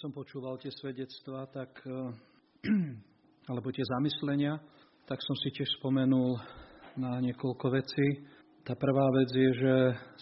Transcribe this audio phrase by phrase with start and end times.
[0.00, 1.76] som počúval tie svedectvá, tak,
[3.52, 4.56] alebo tie zamyslenia,
[5.04, 6.40] tak som si tiež spomenul
[6.96, 8.24] na niekoľko vecí.
[8.64, 9.74] Tá prvá vec je, že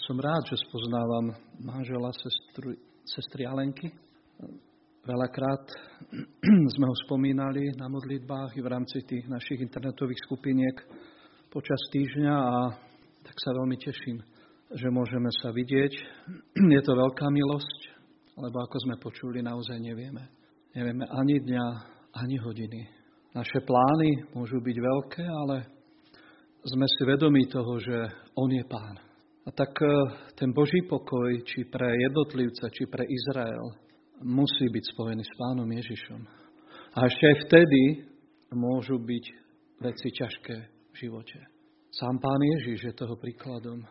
[0.02, 1.30] som rád, že spoznávam
[1.62, 2.74] manžela sestru,
[3.06, 3.94] sestry Alenky.
[5.06, 5.62] Veľakrát
[6.74, 10.74] sme ho spomínali na modlitbách i v rámci tých našich internetových skupiniek
[11.54, 12.74] počas týždňa a
[13.22, 14.26] tak sa veľmi teším,
[14.74, 15.92] že môžeme sa vidieť.
[16.74, 17.77] Je to veľká milosť,
[18.38, 20.30] lebo ako sme počuli, naozaj nevieme.
[20.78, 21.66] Nevieme ani dňa,
[22.14, 22.80] ani hodiny.
[23.34, 25.56] Naše plány môžu byť veľké, ale
[26.62, 27.96] sme si vedomí toho, že
[28.38, 28.96] On je Pán.
[29.42, 29.90] A tak e,
[30.38, 33.74] ten Boží pokoj, či pre jednotlivca, či pre Izrael,
[34.22, 36.20] musí byť spojený s Pánom Ježišom.
[36.94, 37.82] A ešte aj vtedy
[38.52, 39.24] môžu byť
[39.80, 40.56] veci ťažké
[40.92, 41.38] v živote.
[41.90, 43.82] Sám Pán Ježiš je toho príkladom.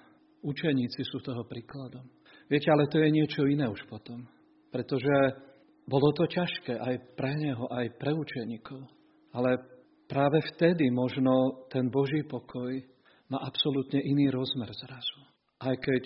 [0.45, 2.05] Učeníci sú toho príkladom.
[2.48, 4.37] Viete, ale to je niečo iné už potom
[4.77, 5.34] pretože
[5.90, 8.86] bolo to ťažké aj pre neho, aj pre učeníkov.
[9.33, 9.58] Ale
[10.06, 12.78] práve vtedy možno ten Boží pokoj
[13.33, 15.17] má absolútne iný rozmer zrazu.
[15.58, 16.05] Aj keď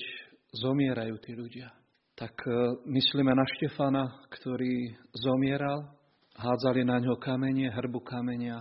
[0.56, 1.68] zomierajú tí ľudia.
[2.16, 2.52] Tak e,
[2.96, 5.92] myslíme na Štefana, ktorý zomieral,
[6.40, 8.56] hádzali na ňo kamene, hrbu kamenia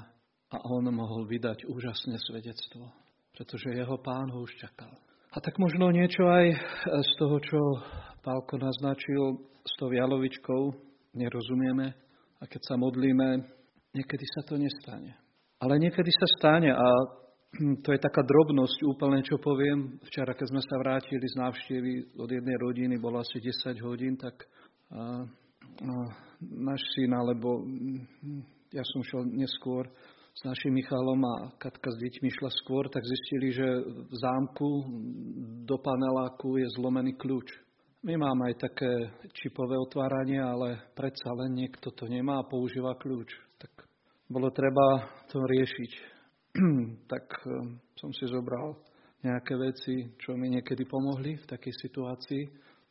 [0.50, 2.91] a on mohol vydať úžasné svedectvo,
[3.31, 4.91] pretože jeho pán ho už čakal.
[5.31, 6.47] A tak možno niečo aj
[6.91, 7.61] z toho, čo
[8.20, 10.62] Pálko naznačil, s tou jalovičkou
[11.16, 11.88] nerozumieme
[12.40, 13.44] a keď sa modlíme,
[13.96, 15.16] niekedy sa to nestane.
[15.60, 16.88] Ale niekedy sa stane a
[17.84, 20.00] to je taká drobnosť úplne, čo poviem.
[20.08, 24.36] Včera, keď sme sa vrátili z návštevy od jednej rodiny, bolo asi 10 hodín, tak
[24.92, 25.92] a, a,
[26.41, 27.64] náš syn, alebo
[28.72, 29.88] ja som šiel neskôr
[30.30, 33.66] s našim Michalom a Katka s deťmi šla skôr, tak zistili, že
[34.08, 34.68] v zámku
[35.66, 37.69] do paneláku je zlomený kľúč.
[38.01, 43.29] My máme aj také čipové otváranie, ale predsa len niekto to nemá a používa kľúč.
[43.61, 43.73] Tak
[44.25, 45.93] bolo treba to riešiť.
[47.12, 48.81] tak eh, som si zobral
[49.21, 52.43] nejaké veci, čo mi niekedy pomohli v takej situácii,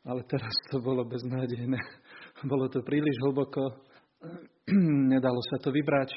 [0.06, 1.82] ale teraz to bolo beznádejné.
[2.54, 3.82] bolo to príliš hlboko,
[5.10, 6.14] nedalo sa to vybrať,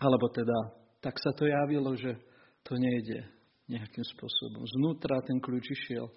[0.00, 0.72] alebo teda
[1.04, 2.16] tak sa to javilo, že
[2.64, 3.20] to nejde
[3.68, 4.64] nejakým spôsobom.
[4.80, 6.08] Znútra ten kľúč išiel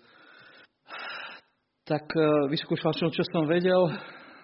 [1.87, 3.87] tak e, vyskúšal som, čo som vedel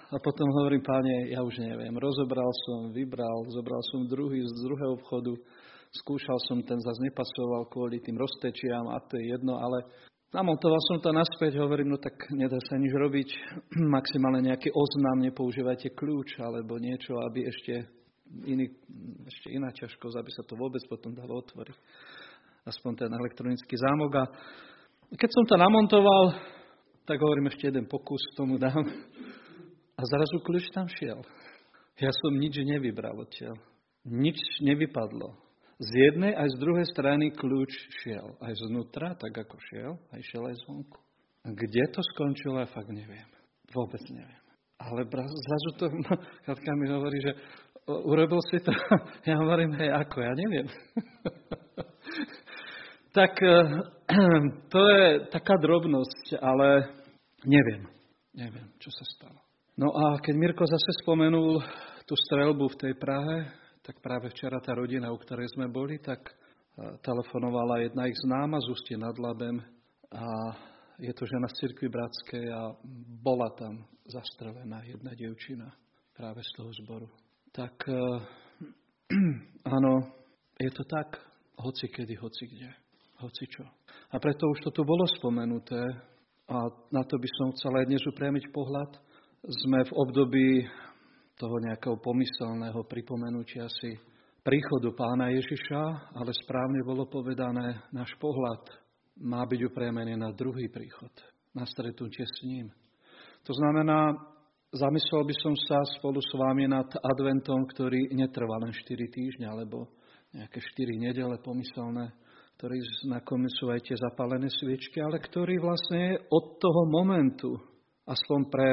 [0.08, 1.92] a potom hovorím, páne, ja už neviem.
[2.00, 5.36] Rozobral som, vybral, zobral som druhý z druhého obchodu,
[5.92, 9.84] skúšal som, ten zase nepasoval kvôli tým roztečiam a to je jedno, ale
[10.32, 13.30] namontoval som to naspäť, hovorím, no tak nedá sa nič robiť,
[14.00, 17.76] maximálne nejaký oznam, nepoužívajte kľúč alebo niečo, aby ešte,
[18.48, 18.72] iný,
[19.28, 21.76] ešte iná ťažkosť, aby sa to vôbec potom dalo otvoriť.
[22.64, 24.12] Aspoň ten elektronický zámok.
[24.16, 24.24] A
[25.20, 26.32] keď som to namontoval,
[27.04, 28.84] tak hovorím, ešte jeden pokus k tomu dám.
[29.94, 31.22] A zrazu kľúč tam šiel.
[32.02, 33.60] Ja som nič nevybral odtiaľ.
[34.04, 35.38] Nič nevypadlo.
[35.80, 37.72] Z jednej aj z druhej strany kľúč
[38.02, 38.36] šiel.
[38.40, 41.00] Aj znútra, tak ako šiel, aj šiel aj zvonku.
[41.44, 43.28] Kde to skončilo, ja fakt neviem.
[43.76, 44.44] Vôbec neviem.
[44.80, 45.86] Ale zrazu to,
[46.48, 47.32] Katka mi hovorí, že
[47.88, 48.72] urobil si to.
[49.28, 50.68] Ja hovorím, hej, ako, ja neviem.
[53.14, 53.64] tak eh,
[54.74, 56.90] to je taká drobnosť, ale
[57.46, 57.86] neviem.
[58.34, 59.40] Neviem, čo sa stalo.
[59.78, 61.62] No a keď Mirko zase spomenul
[62.10, 63.54] tú strelbu v tej Prahe,
[63.86, 68.58] tak práve včera tá rodina, u ktorej sme boli, tak eh, telefonovala jedna ich známa
[68.66, 69.62] z Ústie nad Labem
[70.10, 70.26] a
[70.98, 72.74] je to žena z cirkvi bratskej a
[73.22, 75.70] bola tam zastrelená jedna devčina
[76.14, 77.10] práve z toho zboru.
[77.54, 77.94] Tak eh,
[79.78, 79.94] áno,
[80.58, 81.22] je to tak,
[81.62, 82.83] hoci kedy, hoci kde
[83.32, 83.64] čo.
[84.12, 85.80] A preto už toto bolo spomenuté
[86.50, 86.58] a
[86.92, 88.92] na to by som chcel aj dnes upriamiť pohľad.
[89.64, 90.48] Sme v období
[91.40, 93.96] toho nejakého pomyselného pripomenutia si
[94.44, 98.62] príchodu pána Ježiša, ale správne bolo povedané, náš pohľad
[99.24, 101.12] má byť upriamený na druhý príchod,
[101.56, 102.68] na stretnutie s ním.
[103.44, 104.16] To znamená,
[104.72, 109.92] zamyslel by som sa spolu s vami nad adventom, ktorý netrvá len 4 týždňa, alebo
[110.34, 112.10] nejaké 4 nedele pomyselné,
[112.58, 117.58] ktorý znakom sú aj tie zapálené sviečky, ale ktorý vlastne od toho momentu,
[118.08, 118.70] aspoň pre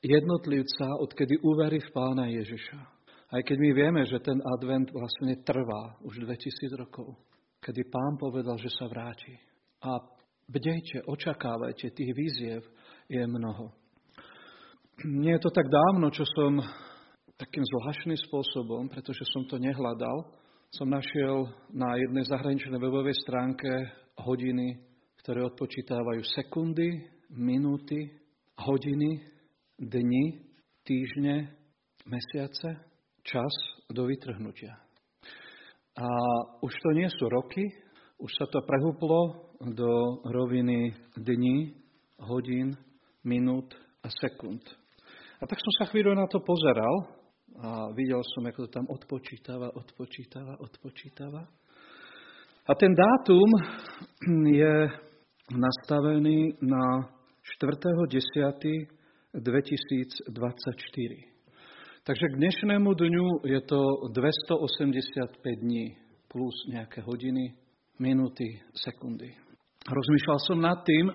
[0.00, 2.80] jednotlivca, odkedy uverí v Pána Ježiša.
[3.30, 7.14] Aj keď my vieme, že ten advent vlastne trvá už 2000 rokov,
[7.62, 9.38] kedy Pán povedal, že sa vráti.
[9.86, 10.02] A
[10.50, 12.66] bdejte, očakávajte, tých víziev
[13.06, 13.70] je mnoho.
[15.06, 16.60] Nie je to tak dávno, čo som
[17.40, 20.28] takým zvláštnym spôsobom, pretože som to nehľadal,
[20.70, 23.90] som našiel na jednej zahraničnej webovej stránke
[24.22, 24.78] hodiny,
[25.18, 28.06] ktoré odpočítavajú sekundy, minúty,
[28.54, 29.18] hodiny,
[29.74, 30.24] dni,
[30.86, 31.50] týždne,
[32.06, 32.86] mesiace,
[33.26, 33.50] čas
[33.90, 34.78] do vytrhnutia.
[35.98, 36.08] A
[36.62, 37.66] už to nie sú roky,
[38.22, 41.74] už sa to prehúplo do roviny dní,
[42.22, 42.78] hodín,
[43.26, 43.74] minút
[44.06, 44.62] a sekúnd.
[45.42, 47.19] A tak som sa chvíľu na to pozeral
[47.60, 51.44] a videl som, ako to tam odpočítava, odpočítava, odpočítava.
[52.64, 53.48] A ten dátum
[54.48, 54.88] je
[55.52, 57.04] nastavený na
[57.60, 59.36] 4.10.2024.
[62.00, 66.00] Takže k dnešnému dňu je to 285 dní
[66.32, 67.52] plus nejaké hodiny,
[68.00, 69.36] minúty, sekundy.
[69.84, 71.12] Rozmýšľal som nad tým,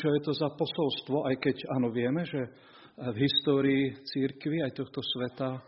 [0.00, 2.40] čo je to za posolstvo, aj keď áno vieme, že
[2.94, 5.58] v histórii církvy aj tohto sveta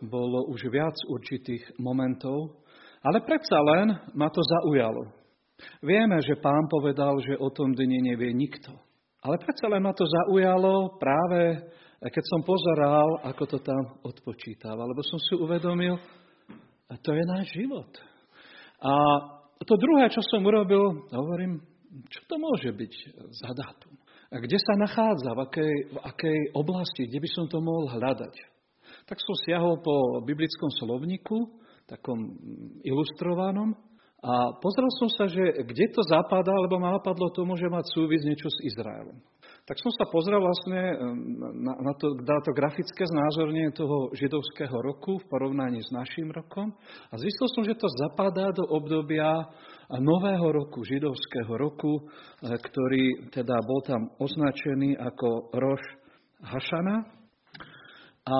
[0.00, 2.64] bolo už viac určitých momentov,
[3.04, 5.12] ale predsa len ma to zaujalo.
[5.84, 8.72] Vieme, že pán povedal, že o tom dni nevie nikto.
[9.24, 11.56] Ale predsa len ma to zaujalo práve,
[12.00, 14.84] keď som pozeral, ako to tam odpočítava.
[14.84, 15.96] Lebo som si uvedomil,
[16.88, 17.88] a to je náš život.
[18.84, 18.92] A
[19.64, 21.64] to druhé, čo som urobil, hovorím,
[22.12, 22.92] čo to môže byť
[23.32, 23.96] za dátum?
[24.34, 28.34] A kde sa nachádza, v akej, v akej oblasti, kde by som to mohol hľadať?
[29.06, 31.54] Tak som siahol po biblickom slovníku,
[31.86, 32.34] takom
[32.82, 33.78] ilustrovanom,
[34.24, 38.24] a pozrel som sa, že kde to zapadá, lebo ma napadlo to môže mať súvis
[38.24, 39.20] niečo s Izraelom.
[39.64, 40.92] Tak som sa pozrel vlastne
[41.56, 46.76] na, na, to, na to grafické znázornenie toho židovského roku v porovnaní s našim rokom
[47.08, 49.48] a zistil som, že to zapadá do obdobia
[49.88, 52.02] nového roku, židovského roku, e,
[52.60, 55.84] ktorý teda bol tam označený ako Roš
[56.44, 56.96] Hašana.
[58.28, 58.38] A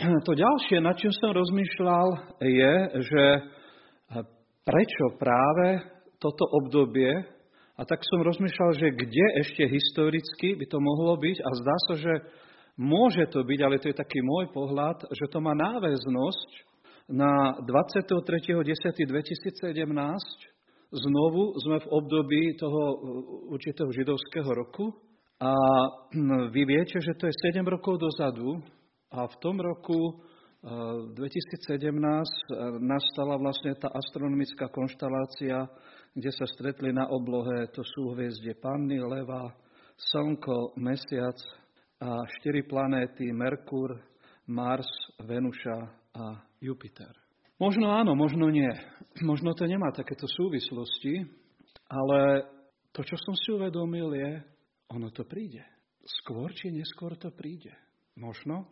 [0.26, 2.74] to ďalšie, nad čím som rozmýšľal, je,
[3.04, 3.24] že
[4.64, 5.84] prečo práve
[6.16, 7.36] toto obdobie,
[7.78, 11.94] a tak som rozmýšľal, že kde ešte historicky by to mohlo byť a zdá sa,
[11.94, 12.26] že
[12.74, 16.66] môže to byť, ale to je taký môj pohľad, že to má náväznosť
[17.08, 20.58] na 23.10.2017
[20.88, 22.96] znovu sme v období toho
[23.52, 24.92] určitého židovského roku.
[25.38, 25.54] A
[26.50, 28.58] vy viete, že to je 7 rokov dozadu
[29.14, 30.18] a v tom roku
[31.14, 31.94] 2017
[32.82, 35.70] nastala vlastne tá astronomická konštalácia,
[36.18, 39.54] kde sa stretli na oblohe to súhviezdie Panny, Leva,
[39.94, 41.38] Slnko, Mesiac
[42.02, 43.94] a štyri planéty Merkur,
[44.50, 44.90] Mars,
[45.22, 45.78] Venuša
[46.18, 47.14] a Jupiter.
[47.62, 48.70] Možno áno, možno nie.
[49.30, 51.26] Možno to nemá takéto súvislosti,
[51.90, 52.46] ale
[52.94, 54.38] to, čo som si uvedomil, je,
[54.94, 55.66] ono to príde.
[56.22, 57.74] Skôr či neskôr to príde.
[58.14, 58.62] Možno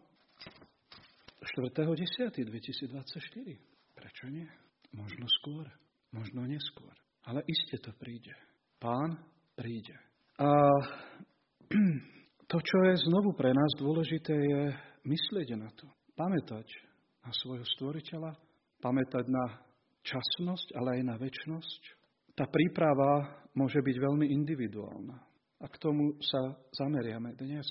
[1.58, 3.58] 4.10.2024.
[3.94, 4.46] Prečo nie?
[4.94, 5.66] Možno skôr,
[6.14, 6.94] možno neskôr.
[7.26, 8.30] Ale iste to príde.
[8.78, 9.18] Pán
[9.58, 9.98] príde.
[10.38, 10.48] A
[12.50, 14.62] to, čo je znovu pre nás dôležité, je
[15.02, 15.90] myslieť na to.
[16.14, 16.66] Pamätať
[17.26, 18.30] na svojho stvoriteľa,
[18.78, 19.58] pamätať na
[20.06, 21.82] časnosť, ale aj na väčnosť.
[22.38, 25.16] Tá príprava môže byť veľmi individuálna.
[25.56, 27.64] A k tomu sa zameriame dnes.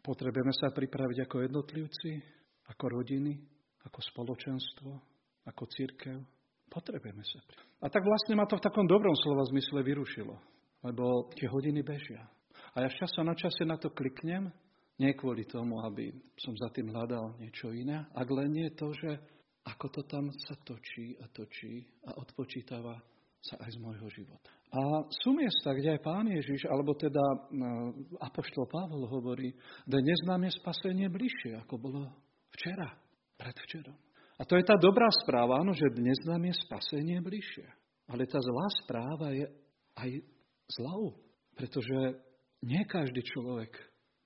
[0.00, 2.10] Potrebujeme sa pripraviť ako jednotlivci,
[2.70, 3.34] ako rodiny,
[3.84, 4.90] ako spoločenstvo,
[5.44, 6.16] ako církev.
[6.74, 7.38] Potrebujeme sa.
[7.78, 10.34] A tak vlastne ma to v takom dobrom slova zmysle vyrušilo,
[10.82, 12.26] lebo tie hodiny bežia.
[12.74, 14.50] A ja z času na čase na to kliknem,
[14.98, 19.22] nie kvôli tomu, aby som za tým hľadal niečo iné, ak len nie to, že
[19.64, 22.98] ako to tam sa točí a točí a odpočítava
[23.38, 24.50] sa aj z môjho života.
[24.74, 27.22] A sú miesta, kde aj Pán Ježiš, alebo teda
[27.54, 29.54] no, Apoštol Pavol hovorí,
[29.86, 32.02] dnes nám je spasenie bližšie, ako bolo
[32.50, 32.90] Včera,
[33.38, 33.94] predvčerom.
[34.34, 37.66] A to je tá dobrá správa, áno, že dnes nám je spasenie bližšie.
[38.10, 39.46] Ale tá zlá správa je
[39.94, 40.10] aj
[40.74, 41.14] zlou,
[41.54, 42.18] pretože
[42.66, 43.70] nie každý človek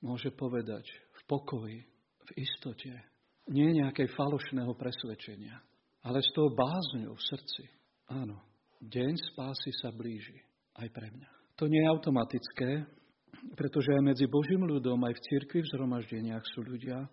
[0.01, 1.79] môže povedať v pokoji,
[2.25, 2.93] v istote,
[3.53, 5.57] nie nejakej falošného presvedčenia,
[6.05, 7.65] ale s tou bázňou v srdci.
[8.09, 8.41] Áno,
[8.81, 10.41] deň spásy sa blíži
[10.81, 11.31] aj pre mňa.
[11.59, 12.71] To nie je automatické,
[13.59, 17.05] pretože aj medzi Božím ľudom, aj v cirkvi v zhromaždeniach sú ľudia,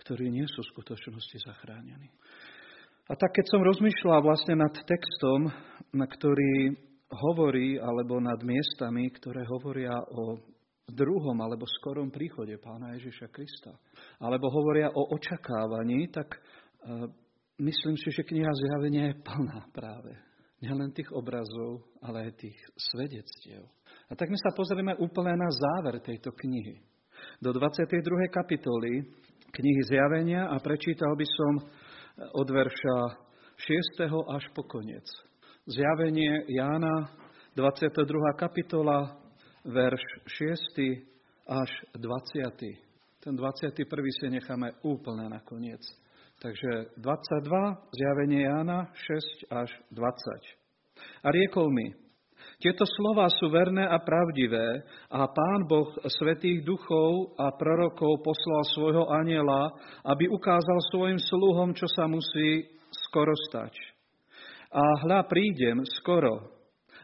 [0.00, 2.10] ktorí nie sú v skutočnosti zachránení.
[3.04, 5.52] A tak keď som rozmýšľal vlastne nad textom,
[5.92, 6.72] na ktorý
[7.12, 10.40] hovorí, alebo nad miestami, ktoré hovoria o
[10.88, 13.72] druhom alebo skorom príchode Pána Ježiša Krista,
[14.20, 17.08] alebo hovoria o očakávaní, tak uh,
[17.60, 20.12] myslím si, že kniha zjavenia je plná práve.
[20.64, 23.68] Nielen tých obrazov, ale aj tých svedectiev.
[24.08, 26.80] A tak my sa pozrieme úplne na záver tejto knihy.
[27.40, 28.00] Do 22.
[28.32, 29.04] kapitoly
[29.54, 31.52] knihy Zjavenia a prečítal by som
[32.34, 32.98] od verša
[33.56, 34.10] 6.
[34.10, 35.06] až po koniec.
[35.66, 37.14] Zjavenie Jána,
[37.54, 38.02] 22.
[38.34, 39.14] kapitola,
[39.62, 41.06] verš 6.
[41.46, 43.22] až 20.
[43.22, 44.18] Ten 21.
[44.20, 45.80] si necháme úplne nakoniec.
[46.42, 51.24] Takže 22, zjavenie Jána 6 až 20.
[51.24, 51.94] A riekol mi,
[52.62, 59.04] tieto slova sú verné a pravdivé a Pán Boh svetých duchov a prorokov poslal svojho
[59.10, 59.74] aniela,
[60.06, 62.66] aby ukázal svojim sluhom, čo sa musí
[63.10, 63.74] skoro stať.
[64.74, 66.54] A hľa prídem skoro.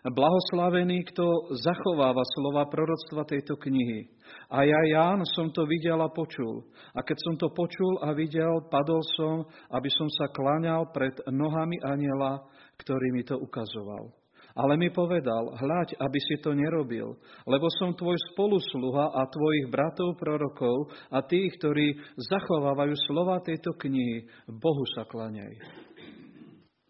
[0.00, 4.08] Blahoslavený, kto zachováva slova proroctva tejto knihy.
[4.48, 6.64] A ja, Ján, som to videl a počul.
[6.96, 11.76] A keď som to počul a videl, padol som, aby som sa kláňal pred nohami
[11.84, 12.48] aniela,
[12.80, 14.19] ktorý mi to ukazoval.
[14.58, 17.14] Ale mi povedal, hľaď, aby si to nerobil,
[17.46, 24.26] lebo som tvoj spolusluha a tvojich bratov prorokov a tých, ktorí zachovávajú slova tejto knihy,
[24.50, 25.54] Bohu sa klaňaj.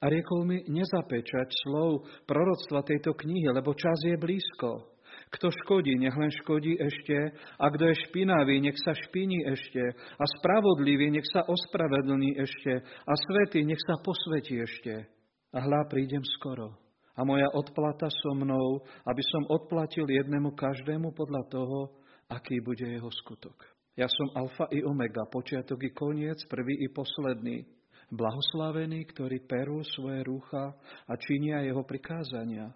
[0.01, 4.89] A riekol mi, nezapečať slov proroctva tejto knihy, lebo čas je blízko.
[5.31, 10.25] Kto škodí, nech len škodí ešte, a kto je špinavý, nech sa špiní ešte, a
[10.41, 15.07] spravodlivý, nech sa ospravedlní ešte, a svetý, nech sa posvetí ešte.
[15.55, 21.43] A hľa prídem skoro a moja odplata so mnou, aby som odplatil jednému každému podľa
[21.51, 21.79] toho,
[22.31, 23.57] aký bude jeho skutok.
[23.99, 27.67] Ja som alfa i omega, počiatok i koniec, prvý i posledný.
[28.11, 30.75] Blahoslavení, ktorí perú svoje rúcha
[31.07, 32.67] a činia jeho prikázania,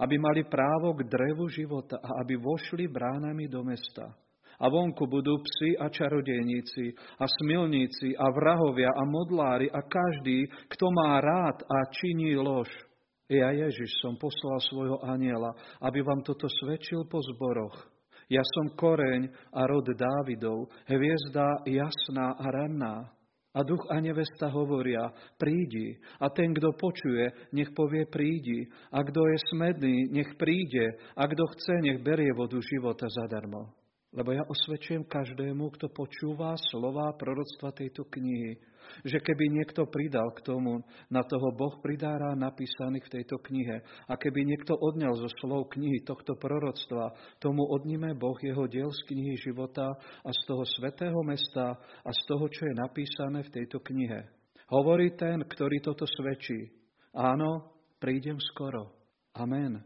[0.00, 4.16] aby mali právo k drevu života a aby vošli bránami do mesta.
[4.58, 6.90] A vonku budú psi a čarodejníci,
[7.20, 12.66] a smilníci, a vrahovia, a modlári, a každý, kto má rád a činí lož.
[13.28, 15.52] Ja Ježiš som poslal svojho aniela,
[15.84, 17.76] aby vám toto svedčil po zboroch.
[18.28, 22.96] Ja som koreň a rod Dávidov, hviezda jasná a ranná.
[23.56, 25.96] A duch a nevesta hovoria, prídi.
[26.20, 28.68] A ten, kto počuje, nech povie prídi.
[28.92, 31.00] A kto je smedný, nech príde.
[31.16, 33.72] A kto chce, nech berie vodu života zadarmo.
[34.08, 38.56] Lebo ja osvedčujem každému, kto počúva slova proroctva tejto knihy,
[39.04, 40.80] že keby niekto pridal k tomu,
[41.12, 43.84] na toho Boh pridára napísaných v tejto knihe.
[44.08, 49.00] A keby niekto odňal zo slov knihy tohto proroctva, tomu odníme Boh jeho diel z
[49.12, 49.92] knihy života
[50.24, 54.24] a z toho svetého mesta a z toho, čo je napísané v tejto knihe.
[54.72, 56.72] Hovorí ten, ktorý toto svedčí.
[57.12, 58.88] Áno, prídem skoro.
[59.36, 59.84] Amen.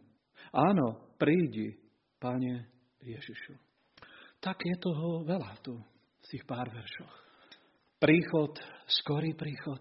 [0.54, 1.74] Áno, prídi,
[2.22, 2.70] Pane
[3.02, 3.71] Ježišu
[4.42, 7.14] tak je toho veľa tu v tých pár veršoch.
[8.02, 8.58] Príchod,
[8.90, 9.78] skorý príchod,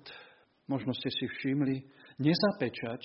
[0.70, 1.82] možno ste si všimli,
[2.22, 3.01] nezapečať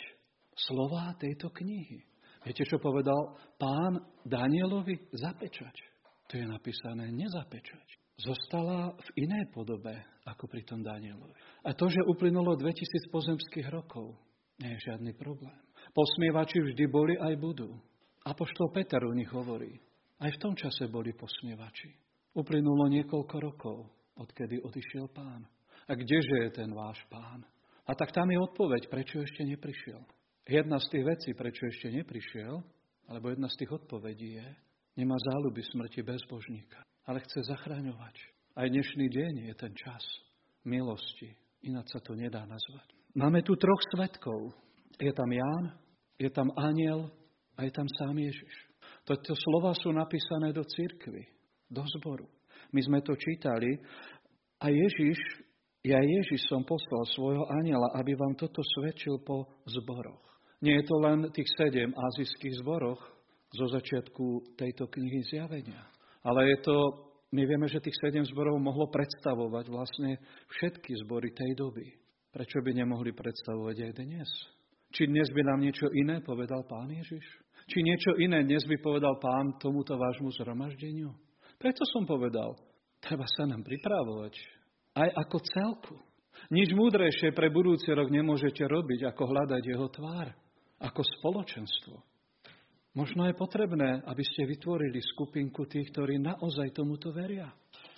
[0.53, 2.05] slova tejto knihy.
[2.45, 3.97] Viete, čo povedal pán
[4.29, 5.09] Danielovi?
[5.17, 5.75] Zapečať.
[6.29, 7.87] To je napísané nezapečať.
[8.21, 9.97] Zostala v inej podobe
[10.29, 11.33] ako pri tom Danielovi.
[11.65, 14.17] A to, že uplynulo 2000 pozemských rokov,
[14.61, 15.57] nie je žiadny problém.
[15.93, 17.73] Posmievači vždy boli aj budú.
[18.25, 19.81] Apoštol Peter u nich hovorí,
[20.21, 21.93] aj v tom čase boli posmievači.
[22.37, 23.79] Uplynulo niekoľko rokov,
[24.17, 25.45] odkedy odišiel pán.
[25.87, 27.45] A kdeže je ten váš pán?
[27.87, 30.03] A tak tam je odpoveď, prečo ešte neprišiel.
[30.47, 32.55] Jedna z tých vecí, prečo ešte neprišiel,
[33.07, 34.49] alebo jedna z tých odpovedí je,
[34.99, 38.17] nemá záľuby smrti bezbožníka, ale chce zachraňovať.
[38.57, 40.03] Aj dnešný deň je ten čas
[40.67, 41.31] milosti,
[41.63, 42.89] ináč sa to nedá nazvať.
[43.15, 44.53] Máme tu troch svetkov.
[44.99, 45.77] Je tam Ján,
[46.19, 47.13] je tam aniel
[47.57, 48.66] a je tam sám Ježiš.
[49.07, 51.23] Toto slova sú napísané do cirkvy,
[51.71, 52.27] do zboru.
[52.75, 53.79] My sme to čítali
[54.59, 55.47] a Ježiš,
[55.87, 60.27] ja Ježiš som poslal svojho aniela, aby vám toto svedčil po zboroch.
[60.59, 62.99] Nie je to len tých sedem azijských zboroch
[63.55, 65.87] zo začiatku tejto knihy zjavenia,
[66.27, 66.77] ale je to,
[67.31, 70.19] my vieme, že tých sedem zborov mohlo predstavovať vlastne
[70.51, 71.87] všetky zbory tej doby.
[72.35, 74.29] Prečo by nemohli predstavovať aj dnes?
[74.91, 77.46] Či dnes by nám niečo iné povedal Pán Ježiš?
[77.67, 81.11] Či niečo iné dnes by povedal pán tomuto vášmu zhromaždeniu?
[81.59, 82.55] Preto som povedal,
[83.03, 84.35] treba sa nám pripravovať.
[84.95, 85.97] Aj ako celku.
[86.55, 90.31] Nič múdrejšie pre budúci rok nemôžete robiť, ako hľadať jeho tvár.
[90.79, 91.97] Ako spoločenstvo.
[92.97, 97.51] Možno je potrebné, aby ste vytvorili skupinku tých, ktorí naozaj tomuto veria.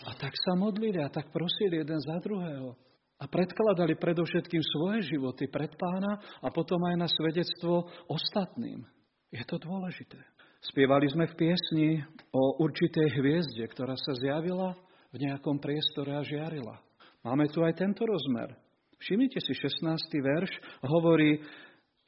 [0.06, 2.74] A tak sa modlili a tak prosili jeden za druhého.
[3.18, 8.86] A predkladali predovšetkým svoje životy pred pána a potom aj na svedectvo ostatným.
[9.28, 10.16] Je to dôležité.
[10.58, 11.88] Spievali sme v piesni
[12.32, 14.74] o určitej hviezde, ktorá sa zjavila
[15.12, 16.80] v nejakom priestore a žiarila.
[17.22, 18.56] Máme tu aj tento rozmer.
[18.98, 19.84] Všimnite si, 16.
[20.18, 20.50] verš
[20.82, 21.38] hovorí,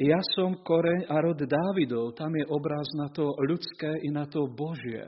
[0.01, 2.17] ja som koreň a rod Dávidov.
[2.17, 5.05] Tam je obraz na to ľudské i na to Božie,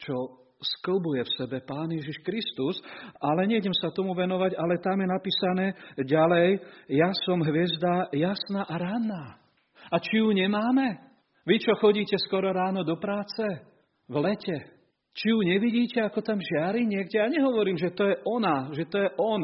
[0.00, 2.80] čo sklbuje v sebe Pán Ježiš Kristus,
[3.20, 8.74] ale nejdem sa tomu venovať, ale tam je napísané ďalej, ja som hviezda jasná a
[8.76, 9.24] ranná.
[9.92, 11.09] A či ju nemáme?
[11.46, 13.42] Vy, čo chodíte skoro ráno do práce,
[14.10, 14.80] v lete,
[15.10, 17.18] Či ju nevidíte, ako tam žiari niekde?
[17.18, 19.42] Ja nehovorím, že to je ona, že to je on.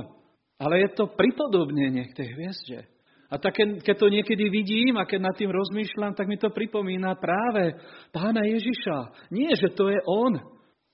[0.62, 2.78] Ale je to pripodobnenie k tej hviezde.
[3.26, 7.18] A tak, keď to niekedy vidím a keď nad tým rozmýšľam, tak mi to pripomína
[7.18, 7.74] práve
[8.14, 9.28] pána Ježiša.
[9.34, 10.38] Nie, že to je on,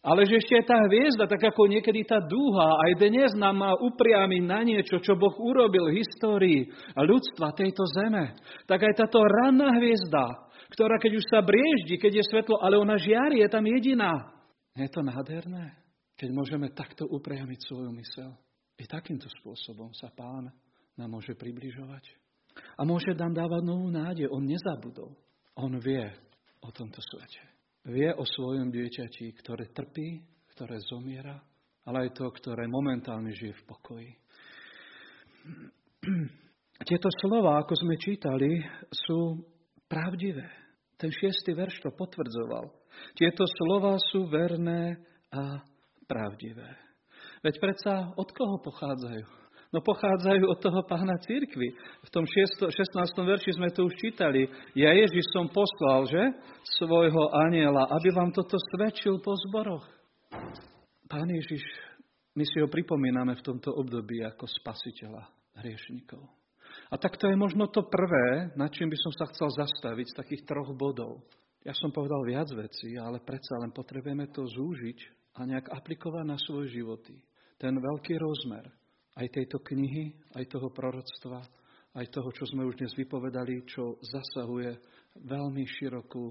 [0.01, 3.71] ale že ešte je tá hviezda, tak ako niekedy tá dúha, aj dnes nám má
[3.77, 6.61] upriamiť na niečo, čo Boh urobil v histórii
[6.97, 8.35] ľudstva tejto zeme.
[8.65, 12.97] Tak aj táto ranná hviezda, ktorá keď už sa brieždi, keď je svetlo, ale ona
[12.97, 14.33] žiari, je tam jediná.
[14.73, 15.77] Je to nádherné,
[16.17, 18.33] keď môžeme takto upriamiť svoju mysel.
[18.81, 20.49] I takýmto spôsobom sa Pán
[20.97, 22.09] nám môže približovať.
[22.81, 24.33] A môže nám dávať novú nádej.
[24.33, 25.13] On nezabudol.
[25.61, 26.09] On vie
[26.65, 27.45] o tomto svete.
[27.93, 30.25] Vie o svojom dieťati, ktoré trpí,
[30.57, 31.37] ktoré zomiera,
[31.85, 34.11] ale aj to, ktoré momentálne žije v pokoji.
[36.89, 39.43] Tieto slova, ako sme čítali, sú
[39.91, 40.62] pravdivé.
[41.03, 42.71] Ten šiestý verš to potvrdzoval.
[43.19, 45.03] Tieto slova sú verné
[45.35, 45.59] a
[46.07, 46.79] pravdivé.
[47.43, 49.27] Veď predsa od koho pochádzajú?
[49.73, 51.75] No pochádzajú od toho pána církvy.
[52.07, 52.71] V tom 16.
[53.19, 54.47] verši sme to už čítali.
[54.79, 56.23] Ja Ježiš som poslal, že?
[56.79, 59.89] Svojho aniela, aby vám toto svedčil po zboroch.
[61.09, 61.65] Pán Ježiš,
[62.37, 65.25] my si ho pripomíname v tomto období ako spasiteľa
[65.59, 66.42] hriešnikov.
[66.93, 70.19] A tak to je možno to prvé, na čím by som sa chcel zastaviť z
[70.21, 71.25] takých troch bodov.
[71.65, 74.99] Ja som povedal viac vecí, ale predsa len potrebujeme to zúžiť
[75.41, 77.17] a nejak aplikovať na svoje životy.
[77.57, 78.69] Ten veľký rozmer
[79.17, 81.41] aj tejto knihy, aj toho proroctva,
[81.97, 84.77] aj toho, čo sme už dnes vypovedali, čo zasahuje
[85.17, 86.29] veľmi širokú,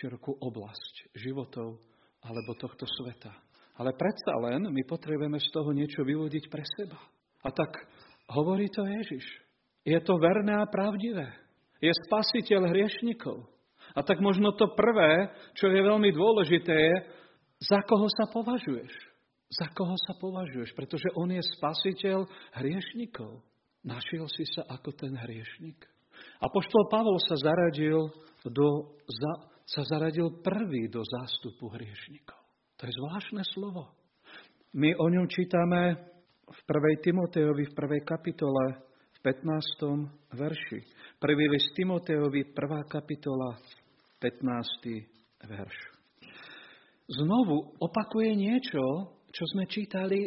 [0.00, 1.76] širokú oblasť životov
[2.24, 3.32] alebo tohto sveta.
[3.76, 7.00] Ale predsa len my potrebujeme z toho niečo vyvodiť pre seba.
[7.44, 7.84] A tak
[8.32, 9.49] hovorí to Ježiš.
[9.84, 11.32] Je to verné a pravdivé.
[11.80, 13.48] Je spasiteľ hriešnikov.
[13.96, 16.96] A tak možno to prvé, čo je veľmi dôležité, je,
[17.64, 18.92] za koho sa považuješ.
[19.50, 20.76] Za koho sa považuješ?
[20.78, 22.28] Pretože on je spasiteľ
[22.60, 23.42] hriešnikov.
[23.82, 25.80] Našiel si sa ako ten hriešnik.
[26.44, 28.12] A poštol Pavol sa zaradil,
[28.44, 28.68] do,
[29.08, 29.32] za,
[29.64, 32.38] sa zaradil prvý do zástupu hriešnikov.
[32.78, 33.92] To je zvláštne slovo.
[34.76, 35.98] My o ňom čítame
[36.46, 37.04] v 1.
[37.10, 38.04] Timotejovi v 1.
[38.06, 38.89] kapitole
[39.22, 40.32] 15.
[40.32, 40.80] verši.
[41.20, 42.56] Prvý list Timotejovi, 1.
[42.88, 43.52] kapitola,
[44.16, 45.44] 15.
[45.44, 45.76] verš.
[47.04, 50.24] Znovu opakuje niečo, čo sme čítali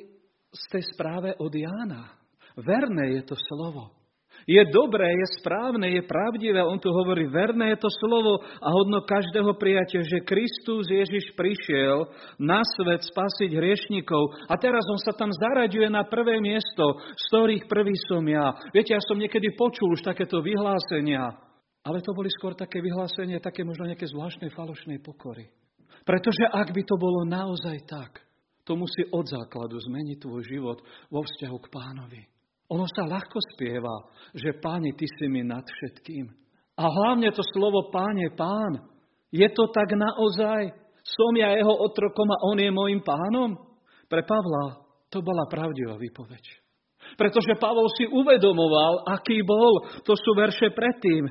[0.53, 2.13] z tej správe od Jána.
[2.53, 4.02] Verné je to slovo.
[4.43, 6.60] Je dobré, je správne, je pravdivé.
[6.63, 12.12] On tu hovorí, verné je to slovo a hodno každého prijatia, že Kristus Ježiš prišiel
[12.39, 14.51] na svet spasiť hriešnikov.
[14.51, 18.51] A teraz on sa tam zaraďuje na prvé miesto, z ktorých prvý som ja.
[18.75, 21.39] Viete, ja som niekedy počul už takéto vyhlásenia,
[21.88, 25.47] ale to boli skôr také vyhlásenia, také možno nejaké zvláštnej falošnej pokory.
[26.03, 28.19] Pretože ak by to bolo naozaj tak,
[28.63, 30.79] to musí od základu zmeniť tvoj život
[31.12, 32.33] vo vzťahu k pánovi.
[32.73, 36.25] Ono sa ľahko spieva, že páni, ty si mi nad všetkým.
[36.73, 38.81] A hlavne to slovo páne, pán.
[39.29, 40.73] Je to tak naozaj?
[41.05, 43.53] Som ja jeho otrokom a on je môjim pánom?
[44.09, 44.81] Pre Pavla
[45.13, 46.41] to bola pravdivá výpoveď.
[47.13, 49.86] Pretože Pavol si uvedomoval, aký bol.
[50.01, 51.29] To sú verše predtým.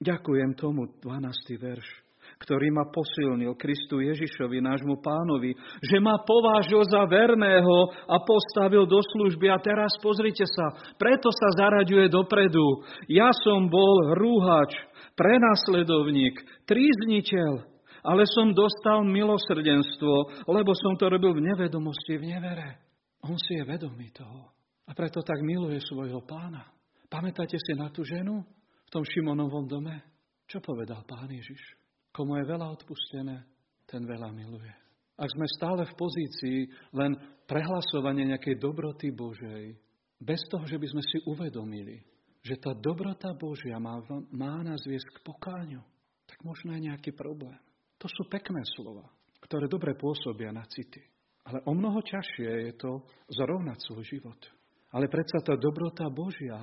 [0.00, 1.58] Ďakujem tomu, 12.
[1.60, 2.07] verš
[2.38, 9.02] ktorý ma posilnil Kristu Ježišovi, nášmu pánovi, že ma povážil za verného a postavil do
[9.02, 9.50] služby.
[9.50, 12.86] A teraz pozrite sa, preto sa zaraďuje dopredu.
[13.10, 14.70] Ja som bol rúhač,
[15.18, 17.66] prenasledovník, trízniteľ,
[18.06, 22.78] ale som dostal milosrdenstvo, lebo som to robil v nevedomosti, v nevere.
[23.26, 24.54] On si je vedomý toho.
[24.88, 26.64] A preto tak miluje svojho pána.
[27.10, 28.40] Pamätáte si na tú ženu
[28.86, 30.00] v tom Šimonovom dome?
[30.48, 31.77] Čo povedal pán Ježiš?
[32.18, 33.46] Komu je veľa odpustené,
[33.86, 34.74] ten veľa miluje.
[35.14, 36.66] Ak sme stále v pozícii
[36.98, 37.14] len
[37.46, 39.78] prehlasovania nejakej dobroty Božej,
[40.18, 42.02] bez toho, že by sme si uvedomili,
[42.42, 44.02] že tá dobrota Božia má,
[44.34, 45.78] má nás viesť k pokáňu,
[46.26, 47.54] tak možno je nejaký problém.
[48.02, 49.06] To sú pekné slova,
[49.38, 51.06] ktoré dobre pôsobia na city.
[51.46, 54.42] Ale o mnoho ťažšie je to zrovnať svoj život.
[54.90, 56.58] Ale predsa tá dobrota Božia,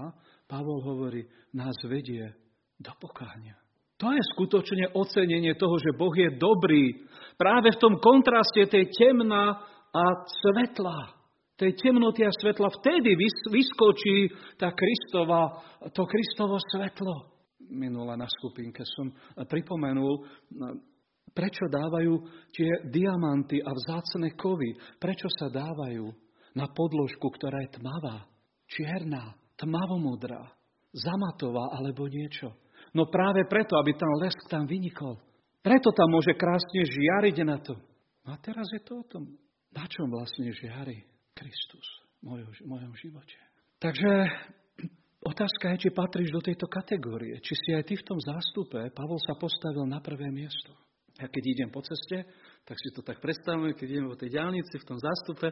[0.51, 1.23] Pavol hovorí,
[1.55, 2.27] nás vedie
[2.75, 3.64] do pokáňa.
[3.95, 7.07] To je skutočne ocenenie toho, že Boh je dobrý.
[7.39, 9.55] Práve v tom kontraste tej temna
[9.95, 10.03] a
[10.43, 11.15] svetla.
[11.55, 13.15] Tej temnoty a svetla vtedy
[13.47, 14.27] vyskočí
[14.59, 15.63] tá Kristova,
[15.95, 17.31] to Kristovo svetlo.
[17.71, 19.15] Minula na skupinke som
[19.47, 20.27] pripomenul,
[21.31, 22.13] prečo dávajú
[22.51, 24.75] tie diamanty a vzácne kovy.
[24.99, 26.11] Prečo sa dávajú
[26.59, 28.27] na podložku, ktorá je tmavá,
[28.67, 30.51] čierna, tmavomodrá,
[30.91, 32.51] zamatová alebo niečo.
[32.95, 35.19] No práve preto, aby ten lesk tam vynikol.
[35.59, 37.75] Preto tam môže krásne žiariť na to.
[38.23, 39.35] No a teraz je to o tom,
[39.75, 41.03] na čom vlastne žiari
[41.35, 41.83] Kristus
[42.23, 43.35] v mojom živote.
[43.83, 44.09] Takže
[45.27, 47.43] otázka je, či patríš do tejto kategórie.
[47.43, 50.71] Či si aj ty v tom zástupe, Pavol sa postavil na prvé miesto.
[51.19, 52.27] Ja keď idem po ceste,
[52.63, 55.51] tak si to tak predstavujem, keď idem po tej diálnici v tom zástupe,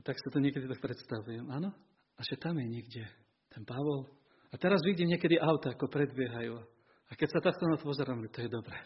[0.00, 1.48] tak sa to niekedy tak predstavujem.
[1.52, 1.72] Áno?
[2.16, 3.02] A že tam je niekde
[3.48, 4.08] ten Pavol.
[4.52, 6.60] A teraz vidím niekedy auta, ako predbiehajú.
[7.12, 8.80] A keď sa takto na to pozerám, to je dobré.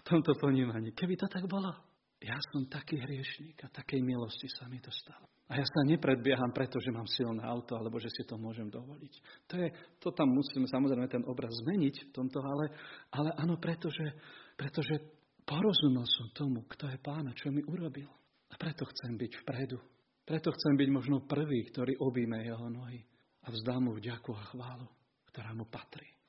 [0.00, 0.96] V tomto ponímaní.
[0.96, 1.76] Keby to tak bolo,
[2.24, 5.28] ja som taký hriešník a takej milosti sa mi to stalo.
[5.50, 9.12] A ja sa nepredbieham preto, že mám silné auto, alebo že si to môžem dovoliť.
[9.50, 9.68] To, je,
[10.00, 12.64] to tam musím samozrejme ten obraz zmeniť v tomto, ale,
[13.12, 14.08] ale áno, pretože,
[14.56, 14.96] pretože
[15.42, 18.08] porozumel som tomu, kto je pána, čo mi urobil.
[18.52, 19.76] A preto chcem byť vpredu.
[20.24, 23.02] Preto chcem byť možno prvý, ktorý obíme jeho nohy
[23.42, 24.86] a vzdá mu vďaku a chválu,
[25.34, 26.19] ktorá mu patrí.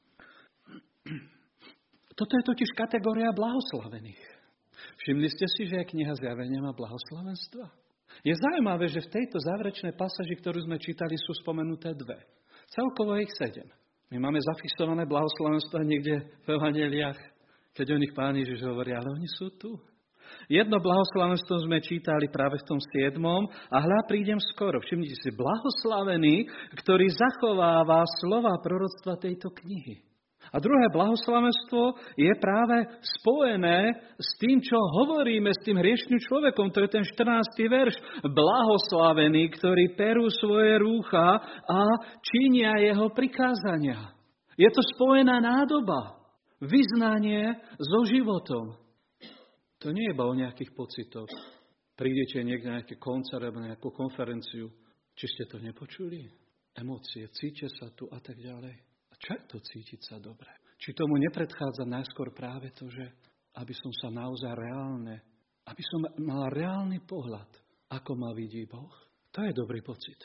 [2.21, 4.21] Toto je totiž kategória blahoslavených.
[5.01, 7.65] Všimli ste si, že kniha zjavenia má blahoslavenstva?
[8.21, 12.21] Je zaujímavé, že v tejto záverečnej pasaži, ktorú sme čítali, sú spomenuté dve.
[12.69, 13.65] Celkovo ich sedem.
[14.13, 17.17] My máme zafixované blahoslavenstva niekde v evaneliách,
[17.73, 19.81] keď o nich pán Ježiš hovorí, ale oni sú tu.
[20.45, 24.77] Jedno blahoslavenstvo sme čítali práve v tom siedmom a hľa prídem skoro.
[24.77, 26.45] Všimnite si, blahoslavený,
[26.86, 30.11] ktorý zachováva slova proroctva tejto knihy.
[30.52, 36.76] A druhé blahoslavenstvo je práve spojené s tým, čo hovoríme s tým hriešným človekom.
[36.76, 37.72] To je ten 14.
[37.72, 37.96] verš.
[38.28, 41.80] Blahoslavení, ktorí perú svoje rúcha a
[42.20, 44.12] činia jeho prikázania.
[44.60, 46.20] Je to spojená nádoba.
[46.60, 48.76] Vyznanie so životom.
[49.82, 51.32] To nie je iba o nejakých pocitoch.
[51.96, 54.68] Prídete niekde na nejaký koncert alebo nejakú konferenciu.
[55.16, 56.28] Či ste to nepočuli?
[56.76, 58.90] Emócie, cíte sa tu a tak ďalej.
[59.21, 60.49] Čo je to cítiť sa dobre?
[60.81, 63.05] Či tomu nepredchádza najskôr práve to, že
[63.62, 65.21] aby som sa naozaj reálne,
[65.69, 67.49] aby som mal reálny pohľad,
[67.93, 68.89] ako ma vidí Boh?
[69.31, 70.17] To je dobrý pocit.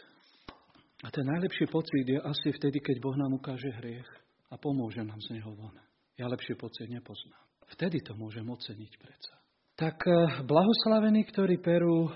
[1.05, 4.09] A ten najlepší pocit je asi vtedy, keď Boh nám ukáže hriech
[4.49, 5.77] a pomôže nám z neho von.
[6.17, 7.45] Ja lepší pocit nepoznám.
[7.77, 9.35] Vtedy to môžem oceniť predsa.
[9.77, 10.17] Tak eh,
[10.49, 12.09] blahoslavení, ktorí perú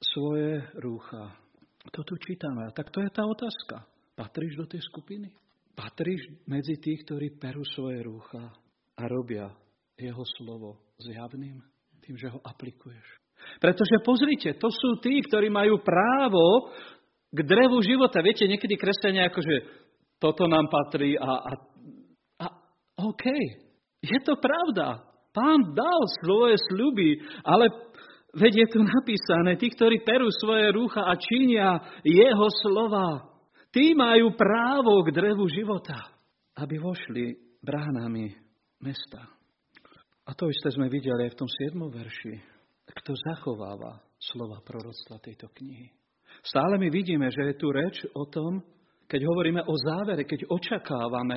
[0.00, 1.36] svoje rúcha.
[1.92, 2.72] To tu čítame.
[2.72, 3.84] Tak to je tá otázka.
[4.16, 5.28] Patríš do tej skupiny?
[5.76, 8.48] Patríš medzi tých, ktorí perú svoje rúcha
[8.96, 9.52] a robia
[10.00, 11.60] jeho slovo zjavným,
[12.00, 13.04] tým, že ho aplikuješ.
[13.60, 16.72] Pretože pozrite, to sú tí, ktorí majú právo
[17.28, 18.24] k drevu života.
[18.24, 19.84] Viete, niekedy kresťania akože
[20.16, 21.52] toto nám patrí a, a,
[22.40, 22.46] a
[23.04, 23.24] OK,
[24.00, 25.04] je to pravda.
[25.36, 27.68] Pán dal svoje sľuby, ale
[28.32, 33.35] veď je tu napísané, tí, ktorí perú svoje rúcha a činia jeho slova,
[33.76, 36.08] Tí majú právo k drevu života,
[36.56, 38.32] aby vošli bránami
[38.80, 39.20] mesta.
[40.24, 41.76] A to isté sme videli aj v tom 7.
[41.84, 42.40] verši.
[42.88, 45.92] Kto zachováva slova proroctva tejto knihy.
[46.40, 48.64] Stále my vidíme, že je tu reč o tom,
[49.12, 51.36] keď hovoríme o závere, keď očakávame,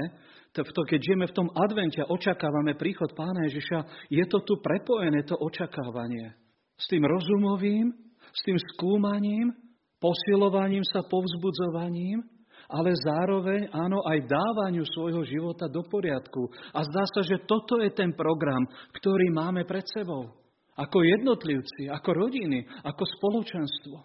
[0.56, 5.28] to, keď žijeme v tom advente a očakávame príchod Pána Ježiša, je to tu prepojené,
[5.28, 6.40] to očakávanie.
[6.80, 7.92] S tým rozumovým,
[8.32, 9.52] s tým skúmaním,
[10.00, 12.24] posilovaním sa, povzbudzovaním,
[12.70, 16.54] ale zároveň áno aj dávaniu svojho života do poriadku.
[16.72, 18.62] A zdá sa, že toto je ten program,
[18.94, 20.30] ktorý máme pred sebou.
[20.78, 23.98] Ako jednotlivci, ako rodiny, ako spoločenstvo.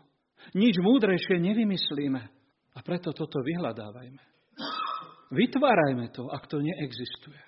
[0.56, 2.22] Nič múdrejšie nevymyslíme.
[2.74, 4.22] A preto toto vyhľadávajme.
[5.30, 7.38] Vytvárajme to, ak to neexistuje.